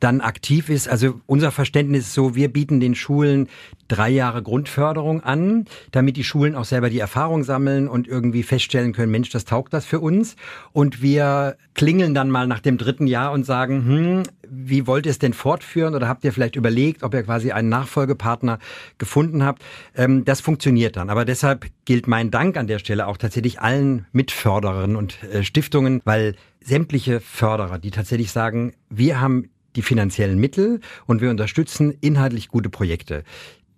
dann 0.00 0.20
aktiv 0.20 0.68
ist. 0.68 0.88
Also 0.88 1.20
unser 1.26 1.50
Verständnis 1.50 2.08
ist 2.08 2.14
so, 2.14 2.34
wir 2.34 2.52
bieten 2.52 2.80
den 2.80 2.94
Schulen 2.94 3.48
drei 3.88 4.10
Jahre 4.10 4.42
Grundförderung 4.42 5.22
an, 5.22 5.66
damit 5.92 6.16
die 6.16 6.24
Schulen 6.24 6.54
auch 6.54 6.64
selber 6.64 6.90
die 6.90 6.98
Erfahrung 6.98 7.44
sammeln 7.44 7.88
und 7.88 8.08
irgendwie 8.08 8.42
feststellen 8.42 8.92
können, 8.92 9.12
Mensch, 9.12 9.30
das 9.30 9.44
taugt 9.44 9.72
das 9.72 9.86
für 9.86 10.00
uns. 10.00 10.36
Und 10.72 11.02
wir 11.02 11.56
klingeln 11.74 12.14
dann 12.14 12.30
mal 12.30 12.46
nach 12.46 12.60
dem 12.60 12.78
dritten 12.78 13.06
Jahr 13.06 13.32
und 13.32 13.46
sagen, 13.46 13.86
hm, 13.86 14.22
wie 14.48 14.86
wollt 14.86 15.06
ihr 15.06 15.10
es 15.10 15.18
denn 15.18 15.32
fortführen 15.32 15.94
oder 15.94 16.08
habt 16.08 16.24
ihr 16.24 16.32
vielleicht 16.32 16.56
überlegt, 16.56 17.02
ob 17.02 17.14
ihr 17.14 17.22
quasi 17.22 17.52
einen 17.52 17.68
Nachfolgepartner 17.68 18.58
gefunden 18.98 19.44
habt? 19.44 19.62
Ähm, 19.94 20.24
das 20.24 20.40
funktioniert 20.40 20.96
dann. 20.96 21.10
Aber 21.10 21.24
deshalb 21.24 21.66
gilt 21.84 22.06
mein 22.06 22.30
Dank 22.30 22.56
an 22.56 22.66
der 22.66 22.78
Stelle 22.78 23.06
auch 23.06 23.16
tatsächlich 23.16 23.60
allen 23.60 24.06
Mitförderern 24.12 24.96
und 24.96 25.22
äh, 25.24 25.42
Stiftungen, 25.42 26.00
weil 26.04 26.34
sämtliche 26.60 27.20
Förderer, 27.20 27.78
die 27.78 27.90
tatsächlich 27.90 28.32
sagen, 28.32 28.72
wir 28.90 29.20
haben 29.20 29.50
die 29.76 29.82
finanziellen 29.82 30.38
Mittel 30.38 30.80
und 31.06 31.20
wir 31.20 31.30
unterstützen 31.30 31.94
inhaltlich 32.00 32.48
gute 32.48 32.70
Projekte. 32.70 33.22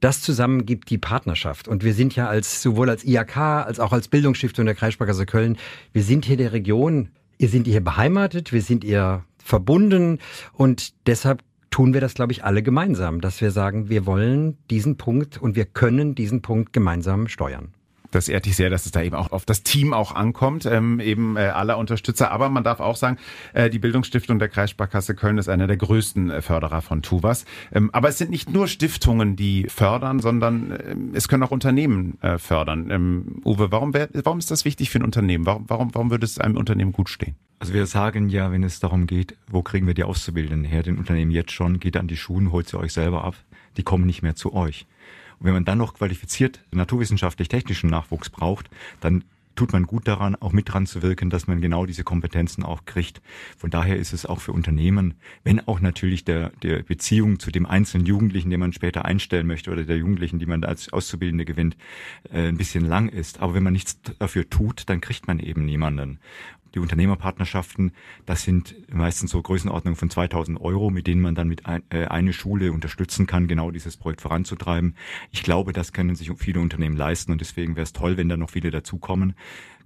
Das 0.00 0.22
zusammen 0.22 0.64
gibt 0.64 0.90
die 0.90 0.98
Partnerschaft. 0.98 1.66
Und 1.66 1.82
wir 1.82 1.92
sind 1.92 2.14
ja 2.14 2.28
als, 2.28 2.62
sowohl 2.62 2.88
als 2.88 3.04
IAK 3.04 3.36
als 3.36 3.80
auch 3.80 3.92
als 3.92 4.08
Bildungsstiftung 4.08 4.64
der 4.64 4.76
Kreissparkasse 4.76 5.26
Köln, 5.26 5.56
wir 5.92 6.02
sind 6.02 6.24
hier 6.24 6.36
der 6.36 6.52
Region, 6.52 7.10
ihr 7.38 7.48
sind 7.48 7.66
hier 7.66 7.82
beheimatet, 7.82 8.52
wir 8.52 8.62
sind 8.62 8.84
ihr 8.84 9.24
verbunden 9.42 10.18
und 10.52 10.94
deshalb 11.06 11.42
tun 11.70 11.94
wir 11.94 12.00
das, 12.00 12.14
glaube 12.14 12.32
ich, 12.32 12.44
alle 12.44 12.62
gemeinsam, 12.62 13.20
dass 13.20 13.40
wir 13.40 13.50
sagen, 13.50 13.88
wir 13.88 14.06
wollen 14.06 14.56
diesen 14.70 14.96
Punkt 14.96 15.38
und 15.38 15.56
wir 15.56 15.64
können 15.64 16.14
diesen 16.14 16.42
Punkt 16.42 16.72
gemeinsam 16.72 17.28
steuern. 17.28 17.74
Das 18.10 18.28
ehrt 18.28 18.46
dich 18.46 18.56
sehr, 18.56 18.70
dass 18.70 18.86
es 18.86 18.92
da 18.92 19.02
eben 19.02 19.14
auch 19.14 19.32
auf 19.32 19.44
das 19.44 19.62
Team 19.62 19.92
auch 19.92 20.14
ankommt, 20.14 20.64
ähm, 20.64 20.98
eben 21.00 21.36
äh, 21.36 21.40
aller 21.40 21.76
Unterstützer. 21.76 22.30
Aber 22.30 22.48
man 22.48 22.64
darf 22.64 22.80
auch 22.80 22.96
sagen, 22.96 23.18
äh, 23.52 23.68
die 23.68 23.78
Bildungsstiftung 23.78 24.38
der 24.38 24.48
Kreissparkasse 24.48 25.14
Köln 25.14 25.36
ist 25.36 25.48
einer 25.48 25.66
der 25.66 25.76
größten 25.76 26.30
äh, 26.30 26.42
Förderer 26.42 26.80
von 26.80 27.02
Tuvas. 27.02 27.44
Ähm, 27.72 27.90
aber 27.92 28.08
es 28.08 28.18
sind 28.18 28.30
nicht 28.30 28.50
nur 28.50 28.66
Stiftungen, 28.66 29.36
die 29.36 29.66
fördern, 29.68 30.20
sondern 30.20 30.70
äh, 30.70 30.96
es 31.12 31.28
können 31.28 31.42
auch 31.42 31.50
Unternehmen 31.50 32.18
äh, 32.22 32.38
fördern. 32.38 32.90
Ähm, 32.90 33.42
Uwe, 33.44 33.70
warum, 33.70 33.92
wär, 33.92 34.08
warum 34.24 34.38
ist 34.38 34.50
das 34.50 34.64
wichtig 34.64 34.90
für 34.90 35.00
ein 35.00 35.04
Unternehmen? 35.04 35.44
Warum, 35.44 35.64
warum, 35.68 35.94
warum 35.94 36.10
würde 36.10 36.24
es 36.24 36.38
einem 36.38 36.56
Unternehmen 36.56 36.92
gut 36.92 37.10
stehen? 37.10 37.36
Also 37.60 37.74
wir 37.74 37.86
sagen 37.86 38.28
ja, 38.28 38.52
wenn 38.52 38.62
es 38.62 38.80
darum 38.80 39.06
geht, 39.06 39.36
wo 39.48 39.62
kriegen 39.62 39.86
wir 39.86 39.94
die 39.94 40.04
Auszubildenden 40.04 40.64
her, 40.64 40.82
den 40.82 40.96
Unternehmen 40.96 41.32
jetzt 41.32 41.52
schon, 41.52 41.80
geht 41.80 41.96
an 41.96 42.06
die 42.06 42.16
Schulen, 42.16 42.52
holt 42.52 42.68
sie 42.68 42.78
euch 42.78 42.92
selber 42.92 43.24
ab. 43.24 43.34
Die 43.76 43.82
kommen 43.82 44.06
nicht 44.06 44.22
mehr 44.22 44.36
zu 44.36 44.54
euch. 44.54 44.86
Und 45.38 45.46
wenn 45.46 45.54
man 45.54 45.64
dann 45.64 45.78
noch 45.78 45.94
qualifiziert 45.94 46.64
naturwissenschaftlich-technischen 46.70 47.90
Nachwuchs 47.90 48.30
braucht, 48.30 48.70
dann 49.00 49.24
tut 49.58 49.72
man 49.72 49.86
gut 49.86 50.06
daran, 50.06 50.36
auch 50.36 50.52
mit 50.52 50.72
dran 50.72 50.86
zu 50.86 51.02
wirken, 51.02 51.30
dass 51.30 51.48
man 51.48 51.60
genau 51.60 51.84
diese 51.84 52.04
Kompetenzen 52.04 52.62
auch 52.62 52.84
kriegt. 52.84 53.20
Von 53.56 53.70
daher 53.70 53.96
ist 53.96 54.12
es 54.12 54.24
auch 54.24 54.40
für 54.40 54.52
Unternehmen, 54.52 55.14
wenn 55.42 55.66
auch 55.66 55.80
natürlich 55.80 56.24
der, 56.24 56.50
der 56.62 56.84
Beziehung 56.84 57.40
zu 57.40 57.50
dem 57.50 57.66
einzelnen 57.66 58.06
Jugendlichen, 58.06 58.50
den 58.50 58.60
man 58.60 58.72
später 58.72 59.04
einstellen 59.04 59.48
möchte 59.48 59.72
oder 59.72 59.82
der 59.82 59.96
Jugendlichen, 59.96 60.38
die 60.38 60.46
man 60.46 60.62
als 60.62 60.92
Auszubildende 60.92 61.44
gewinnt, 61.44 61.76
äh, 62.32 62.48
ein 62.48 62.56
bisschen 62.56 62.84
lang 62.84 63.08
ist. 63.08 63.40
Aber 63.40 63.54
wenn 63.54 63.64
man 63.64 63.72
nichts 63.72 64.00
dafür 64.20 64.48
tut, 64.48 64.88
dann 64.88 65.00
kriegt 65.00 65.26
man 65.26 65.40
eben 65.40 65.64
niemanden 65.64 66.20
die 66.74 66.78
Unternehmerpartnerschaften, 66.78 67.92
das 68.26 68.42
sind 68.42 68.74
meistens 68.92 69.30
so 69.30 69.40
Größenordnungen 69.42 69.96
von 69.96 70.10
2000 70.10 70.60
Euro, 70.60 70.90
mit 70.90 71.06
denen 71.06 71.20
man 71.20 71.34
dann 71.34 71.48
mit 71.48 71.66
ein, 71.66 71.82
äh, 71.90 72.06
eine 72.06 72.32
Schule 72.32 72.72
unterstützen 72.72 73.26
kann, 73.26 73.48
genau 73.48 73.70
dieses 73.70 73.96
Projekt 73.96 74.20
voranzutreiben. 74.20 74.94
Ich 75.30 75.42
glaube, 75.42 75.72
das 75.72 75.92
können 75.92 76.14
sich 76.14 76.30
viele 76.38 76.60
Unternehmen 76.60 76.96
leisten 76.96 77.32
und 77.32 77.40
deswegen 77.40 77.76
wäre 77.76 77.84
es 77.84 77.92
toll, 77.92 78.16
wenn 78.16 78.28
da 78.28 78.36
noch 78.36 78.50
viele 78.50 78.70
dazukommen. 78.70 79.34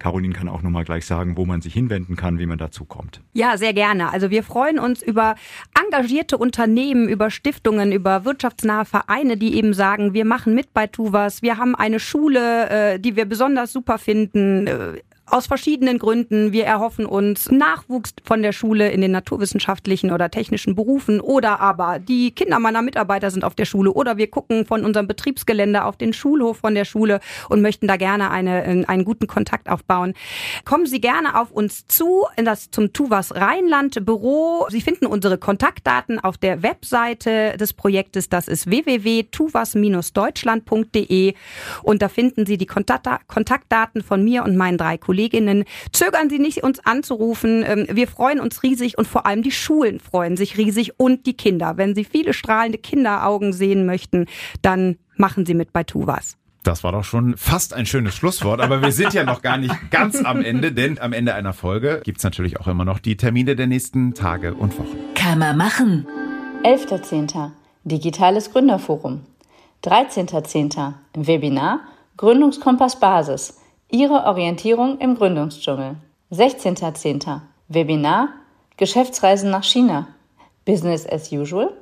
Caroline 0.03 0.35
kann 0.35 0.49
auch 0.49 0.63
nochmal 0.63 0.85
gleich 0.85 1.07
sagen, 1.07 1.37
wo 1.37 1.47
man 1.47 1.61
sich 1.61 1.73
hinwenden 1.73 2.17
kann, 2.17 2.41
wie 2.41 2.47
man 2.47 2.59
dazu 2.59 2.85
kommt. 2.85 3.21
Ja, 3.35 3.57
sehr 3.57 3.73
gerne. 3.73 4.13
Also 4.13 4.31
wir 4.31 4.43
freuen 4.43 4.81
uns 4.81 5.01
über 5.01 5.37
engagierte 5.81 6.39
Unternehmen, 6.39 7.09
über 7.09 7.31
Stiftungen, 7.31 7.93
über 7.93 8.25
wirtschaftsnahe 8.25 8.85
Vereine, 8.85 9.37
die 9.37 9.55
eben 9.55 9.75
sagen, 9.75 10.13
wir 10.13 10.25
machen 10.25 10.57
mit 10.57 10.75
bei 10.75 10.89
Tuvas, 10.89 11.43
wir 11.43 11.57
haben 11.57 11.77
eine 11.77 12.01
Schule, 12.01 12.69
äh, 12.69 12.99
die 12.99 13.15
wir 13.15 13.27
besonders 13.27 13.73
super 13.73 13.99
finden 13.99 14.67
äh, 14.67 14.95
aus 15.27 15.47
verschiedenen 15.47 15.99
Gründen. 15.99 16.53
Wir 16.53 16.67
erhoffen 16.67 17.07
uns 17.07 17.51
Nachwuchs 17.51 18.13
von 18.25 18.43
der 18.43 18.53
Schule 18.53 18.91
in 18.91 19.01
den 19.01 19.13
naturwissenschaftlichen 19.13 20.11
oder 20.11 20.31
technischen 20.31 20.75
Berufen 20.75 21.21
oder 21.21 21.61
aber 21.61 22.01
die 22.01 22.33
Kinder 22.33 22.59
meiner 22.59 22.83
Mitarbeiter 22.83 23.31
sind 23.31 23.45
auf 23.45 23.55
der 23.55 23.65
Schule 23.65 23.93
oder 23.93 24.17
wir 24.17 24.29
gucken 24.29 24.67
von 24.67 24.85
unserem 24.85 25.07
Betriebsgelände 25.07 25.85
auf 25.85 25.97
den 25.97 26.13
Schulhof 26.13 26.59
von 26.59 26.75
der 26.75 26.85
Schule 26.85 27.21
und 27.49 27.63
möchten 27.63 27.87
da 27.87 27.97
gerne 27.97 28.31
eine, 28.31 28.65
äh, 28.65 28.85
einen 28.85 29.05
guten 29.05 29.27
Kontakt 29.27 29.71
aufbauen. 29.71 30.15
Kommen 30.65 30.87
Sie 30.87 31.01
gerne 31.01 31.41
auf 31.41 31.51
uns 31.51 31.87
zu 31.87 32.27
in 32.37 32.45
das 32.45 32.71
zum 32.71 32.93
Tuvas 32.93 33.35
Rheinland 33.35 34.05
Büro. 34.05 34.67
Sie 34.71 34.81
finden 34.81 35.07
unsere 35.07 35.39
Kontaktdaten 35.39 36.19
auf 36.19 36.37
der 36.37 36.63
Webseite 36.63 37.57
des 37.57 37.73
Projektes. 37.73 38.29
Das 38.29 38.49
ist 38.49 38.69
www.tuvas-deutschland.de 38.69 41.35
und 41.83 42.03
da 42.03 42.09
finden 42.09 42.45
Sie 42.45 42.59
die 42.59 42.67
Kontaktdaten 42.67 44.03
von 44.03 44.25
mir 44.25 44.43
und 44.45 44.57
meinen 44.57 44.79
drei 44.79 44.99
Kollegen 44.99 45.22
Kolleginnen. 45.23 45.65
Zögern 45.93 46.29
Sie 46.29 46.39
nicht, 46.39 46.65
uns 46.65 46.81
anzurufen. 46.81 47.65
Ähm, 47.67 47.87
wir 47.91 48.09
freuen 48.09 48.41
uns 48.41 48.63
riesig 48.63 48.99
und 48.99 49.07
vor 49.07 49.27
allem 49.27 49.43
die 49.43 49.53
Schulen 49.53 50.01
freuen 50.01 50.37
sich 50.37 50.59
riesig 50.59 50.99
und 50.99 51.27
die 51.27 51.35
Kinder. 51.35 51.77
Wenn 51.77 51.95
Sie 51.95 52.05
viele 52.05 52.33
strahlende 52.33 52.79
Kinderaugen 52.79 53.53
sehen 53.53 53.87
möchten, 53.87 54.27
dann 54.63 54.97
machen 55.17 55.47
Sie 55.47 55.55
mit 55.55 55.73
bei 55.73 55.85
Tuvas. 55.85 56.37
Das 56.65 56.85
war 56.85 56.93
doch 56.93 57.05
schon 57.05 57.37
fast 57.37 57.75
ein 57.75 57.87
schönes 57.87 58.15
Schlusswort, 58.15 58.61
aber 58.61 58.83
wir 58.83 58.93
sind 58.93 59.15
ja 59.15 59.25
noch 59.25 59.43
gar 59.43 59.57
nicht 59.57 59.75
ganz 59.91 60.25
am 60.25 60.43
Ende, 60.43 60.73
denn 60.73 61.01
am 61.01 61.13
Ende 61.13 61.35
einer 61.35 61.53
Folge 61.53 62.01
gibt's 62.05 62.23
natürlich 62.23 62.61
auch 62.61 62.69
immer 62.69 62.85
noch 62.85 63.01
die 63.01 63.17
Termine 63.17 63.57
der 63.57 63.67
nächsten 63.67 64.15
Tage 64.15 64.55
und 64.55 64.79
Wochen. 64.79 64.97
Kann 65.15 65.39
man 65.39 65.57
machen. 65.57 66.07
11.10. 66.63 67.51
Digitales 67.85 68.53
Gründerforum. 68.53 69.23
13.10. 69.85 70.95
Webinar 71.15 71.81
Gründungskompass 72.17 73.01
Basis. 73.01 73.62
Ihre 73.93 74.25
Orientierung 74.25 74.99
im 75.01 75.17
Gründungsdschungel. 75.17 75.97
16.10. 76.33 77.43
Webinar 77.69 78.29
Geschäftsreisen 78.79 79.51
nach 79.51 79.65
China. 79.65 80.09
Business 80.65 81.07
as 81.07 81.31
usual. 81.31 81.75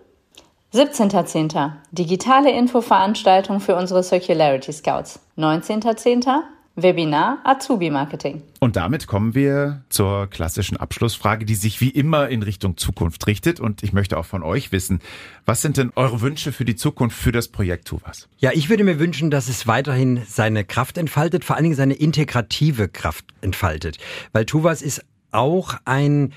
17.10. 0.74 1.70
Digitale 1.92 2.50
Infoveranstaltung 2.50 3.60
für 3.60 3.76
unsere 3.76 4.02
Circularity 4.02 4.72
Scouts. 4.72 5.20
19.10. 5.38 6.40
Webinar 6.82 7.38
Azubi 7.44 7.90
Marketing. 7.90 8.42
Und 8.60 8.76
damit 8.76 9.06
kommen 9.06 9.34
wir 9.34 9.82
zur 9.88 10.26
klassischen 10.28 10.76
Abschlussfrage, 10.76 11.44
die 11.44 11.54
sich 11.54 11.80
wie 11.80 11.90
immer 11.90 12.28
in 12.28 12.42
Richtung 12.42 12.76
Zukunft 12.76 13.26
richtet. 13.26 13.60
Und 13.60 13.82
ich 13.82 13.92
möchte 13.92 14.18
auch 14.18 14.24
von 14.24 14.42
euch 14.42 14.72
wissen, 14.72 15.00
was 15.44 15.62
sind 15.62 15.76
denn 15.76 15.92
eure 15.96 16.20
Wünsche 16.20 16.52
für 16.52 16.64
die 16.64 16.76
Zukunft 16.76 17.16
für 17.16 17.32
das 17.32 17.48
Projekt 17.48 17.88
Tuvas? 17.88 18.28
Ja, 18.38 18.50
ich 18.52 18.68
würde 18.68 18.84
mir 18.84 18.98
wünschen, 18.98 19.30
dass 19.30 19.48
es 19.48 19.66
weiterhin 19.66 20.22
seine 20.26 20.64
Kraft 20.64 20.98
entfaltet, 20.98 21.44
vor 21.44 21.56
allen 21.56 21.64
Dingen 21.64 21.76
seine 21.76 21.94
integrative 21.94 22.88
Kraft 22.88 23.24
entfaltet. 23.40 23.98
Weil 24.32 24.44
Tuvas 24.44 24.82
ist 24.82 25.04
auch 25.32 25.74
ein 25.84 26.32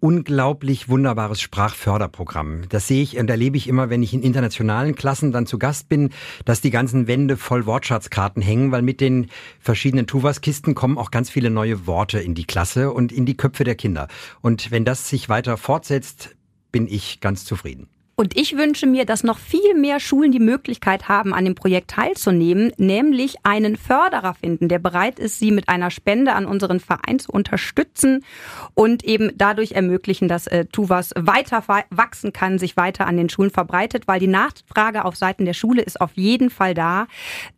unglaublich 0.00 0.88
wunderbares 0.88 1.40
Sprachförderprogramm. 1.40 2.62
Das 2.68 2.86
sehe 2.86 3.02
ich 3.02 3.18
und 3.18 3.28
erlebe 3.28 3.56
ich 3.56 3.68
immer, 3.68 3.90
wenn 3.90 4.02
ich 4.02 4.14
in 4.14 4.22
internationalen 4.22 4.94
Klassen 4.94 5.32
dann 5.32 5.46
zu 5.46 5.58
Gast 5.58 5.88
bin, 5.88 6.10
dass 6.44 6.60
die 6.60 6.70
ganzen 6.70 7.06
Wände 7.06 7.36
voll 7.36 7.66
Wortschatzkarten 7.66 8.42
hängen, 8.42 8.70
weil 8.72 8.82
mit 8.82 9.00
den 9.00 9.28
verschiedenen 9.60 10.06
Tuvas-Kisten 10.06 10.74
kommen 10.74 10.98
auch 10.98 11.10
ganz 11.10 11.30
viele 11.30 11.50
neue 11.50 11.86
Worte 11.86 12.20
in 12.20 12.34
die 12.34 12.44
Klasse 12.44 12.92
und 12.92 13.12
in 13.12 13.26
die 13.26 13.36
Köpfe 13.36 13.64
der 13.64 13.74
Kinder. 13.74 14.08
Und 14.40 14.70
wenn 14.70 14.84
das 14.84 15.08
sich 15.08 15.28
weiter 15.28 15.56
fortsetzt, 15.56 16.36
bin 16.70 16.86
ich 16.86 17.20
ganz 17.20 17.44
zufrieden. 17.44 17.88
Und 18.20 18.36
ich 18.36 18.56
wünsche 18.56 18.88
mir, 18.88 19.04
dass 19.04 19.22
noch 19.22 19.38
viel 19.38 19.76
mehr 19.76 20.00
Schulen 20.00 20.32
die 20.32 20.40
Möglichkeit 20.40 21.08
haben, 21.08 21.32
an 21.32 21.44
dem 21.44 21.54
Projekt 21.54 21.92
teilzunehmen, 21.92 22.72
nämlich 22.76 23.36
einen 23.44 23.76
Förderer 23.76 24.34
finden, 24.34 24.66
der 24.66 24.80
bereit 24.80 25.20
ist, 25.20 25.38
sie 25.38 25.52
mit 25.52 25.68
einer 25.68 25.92
Spende 25.92 26.32
an 26.32 26.44
unseren 26.44 26.80
Verein 26.80 27.20
zu 27.20 27.30
unterstützen 27.30 28.24
und 28.74 29.04
eben 29.04 29.30
dadurch 29.36 29.70
ermöglichen, 29.70 30.26
dass 30.26 30.48
äh, 30.48 30.64
Tuvas 30.64 31.12
weiter 31.16 31.62
wachsen 31.90 32.32
kann, 32.32 32.58
sich 32.58 32.76
weiter 32.76 33.06
an 33.06 33.16
den 33.16 33.28
Schulen 33.28 33.52
verbreitet, 33.52 34.08
weil 34.08 34.18
die 34.18 34.26
Nachfrage 34.26 35.04
auf 35.04 35.14
Seiten 35.14 35.44
der 35.44 35.54
Schule 35.54 35.82
ist 35.82 36.00
auf 36.00 36.10
jeden 36.14 36.50
Fall 36.50 36.74
da. 36.74 37.06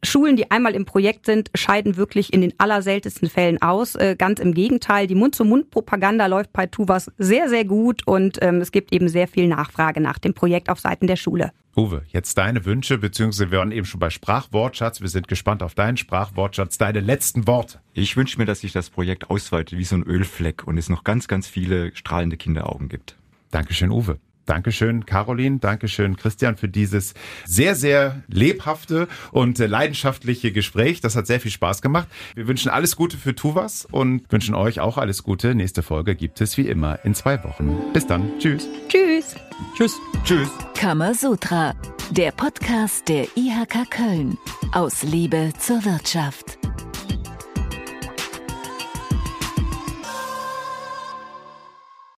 Schulen, 0.03 0.37
die 0.37 0.51
einmal 0.51 0.75
im 0.75 0.85
Projekt 0.85 1.25
sind, 1.25 1.51
scheiden 1.55 1.97
wirklich 1.97 2.35
in 2.35 2.43
den 2.43 2.53
allerseltensten 2.59 3.31
Fällen 3.31 3.63
aus. 3.63 3.95
Äh, 3.95 4.15
ganz 4.15 4.41
im 4.41 4.53
Gegenteil, 4.53 5.07
die 5.07 5.15
Mund-zu-Mund-Propaganda 5.15 6.27
läuft 6.27 6.53
bei 6.53 6.67
Tuvas 6.67 7.11
sehr, 7.17 7.49
sehr 7.49 7.65
gut 7.65 8.07
und 8.07 8.37
ähm, 8.43 8.61
es 8.61 8.73
gibt 8.73 8.93
eben 8.93 9.09
sehr 9.09 9.27
viel 9.27 9.49
Nachfrage 9.49 10.03
nach 10.03 10.19
dem 10.19 10.35
Projekt. 10.35 10.50
Projekt 10.51 10.69
auf 10.69 10.81
Seiten 10.81 11.07
der 11.07 11.15
Schule. 11.15 11.53
Uwe, 11.77 12.03
jetzt 12.09 12.37
deine 12.37 12.65
Wünsche, 12.65 12.99
beziehungsweise 12.99 13.53
wir 13.53 13.59
waren 13.59 13.71
eben 13.71 13.87
schon 13.87 14.01
bei 14.01 14.11
Sprachwortschatz. 14.11 15.01
Wir 15.01 15.09
sind 15.09 15.29
gespannt 15.29 15.63
auf 15.63 15.77
deinen 15.77 15.97
Sprachwortschatz, 15.97 16.77
deine 16.77 16.99
letzten 16.99 17.47
Worte. 17.47 17.79
Ich 17.95 18.17
wünsche 18.17 18.37
mir, 18.37 18.47
dass 18.47 18.63
sich 18.63 18.73
das 18.73 18.91
Projekt 18.91 19.31
ausweitet 19.31 19.79
wie 19.79 19.85
so 19.85 19.95
ein 19.95 20.03
Ölfleck 20.03 20.67
und 20.67 20.77
es 20.77 20.89
noch 20.89 21.05
ganz, 21.05 21.29
ganz 21.29 21.47
viele 21.47 21.95
strahlende 21.95 22.37
Kinderaugen 22.37 22.89
gibt. 22.89 23.17
Dankeschön, 23.53 23.93
Uwe. 23.93 24.19
Dankeschön, 24.45 25.07
Caroline. 25.07 25.59
Dankeschön, 25.61 26.17
Christian, 26.17 26.57
für 26.57 26.69
dieses 26.69 27.15
sehr, 27.45 27.77
sehr 27.77 28.25
lebhafte 28.27 29.07
und 29.31 29.59
leidenschaftliche 29.59 30.51
Gespräch. 30.51 31.01
Das 31.01 31.15
hat 31.15 31.29
sehr 31.29 31.39
viel 31.39 31.53
Spaß 31.53 31.81
gemacht. 31.81 32.09
Wir 32.35 32.49
wünschen 32.49 32.73
alles 32.73 32.97
Gute 32.97 33.17
für 33.17 33.37
Tuvas 33.37 33.87
und 33.89 34.25
wünschen 34.33 34.57
euch 34.57 34.81
auch 34.81 34.99
alles 34.99 35.23
Gute. 35.23 35.55
Nächste 35.55 35.85
Folge 35.85 36.17
gibt 36.17 36.41
es 36.41 36.57
wie 36.57 36.67
immer 36.67 37.05
in 37.05 37.15
zwei 37.15 37.45
Wochen. 37.45 37.79
Bis 37.93 38.09
dann. 38.09 38.33
Tschüss. 38.41 38.69
Tschüss. 39.77 39.97
Tschüss. 40.25 40.49
Tschüss. 40.49 40.49
Kamasutra, 40.75 41.75
der 42.11 42.33
Podcast 42.33 43.09
der 43.09 43.27
IHK 43.37 43.91
Köln. 43.91 44.39
Aus 44.73 45.03
Liebe 45.03 45.53
zur 45.59 45.85
Wirtschaft. 45.85 46.60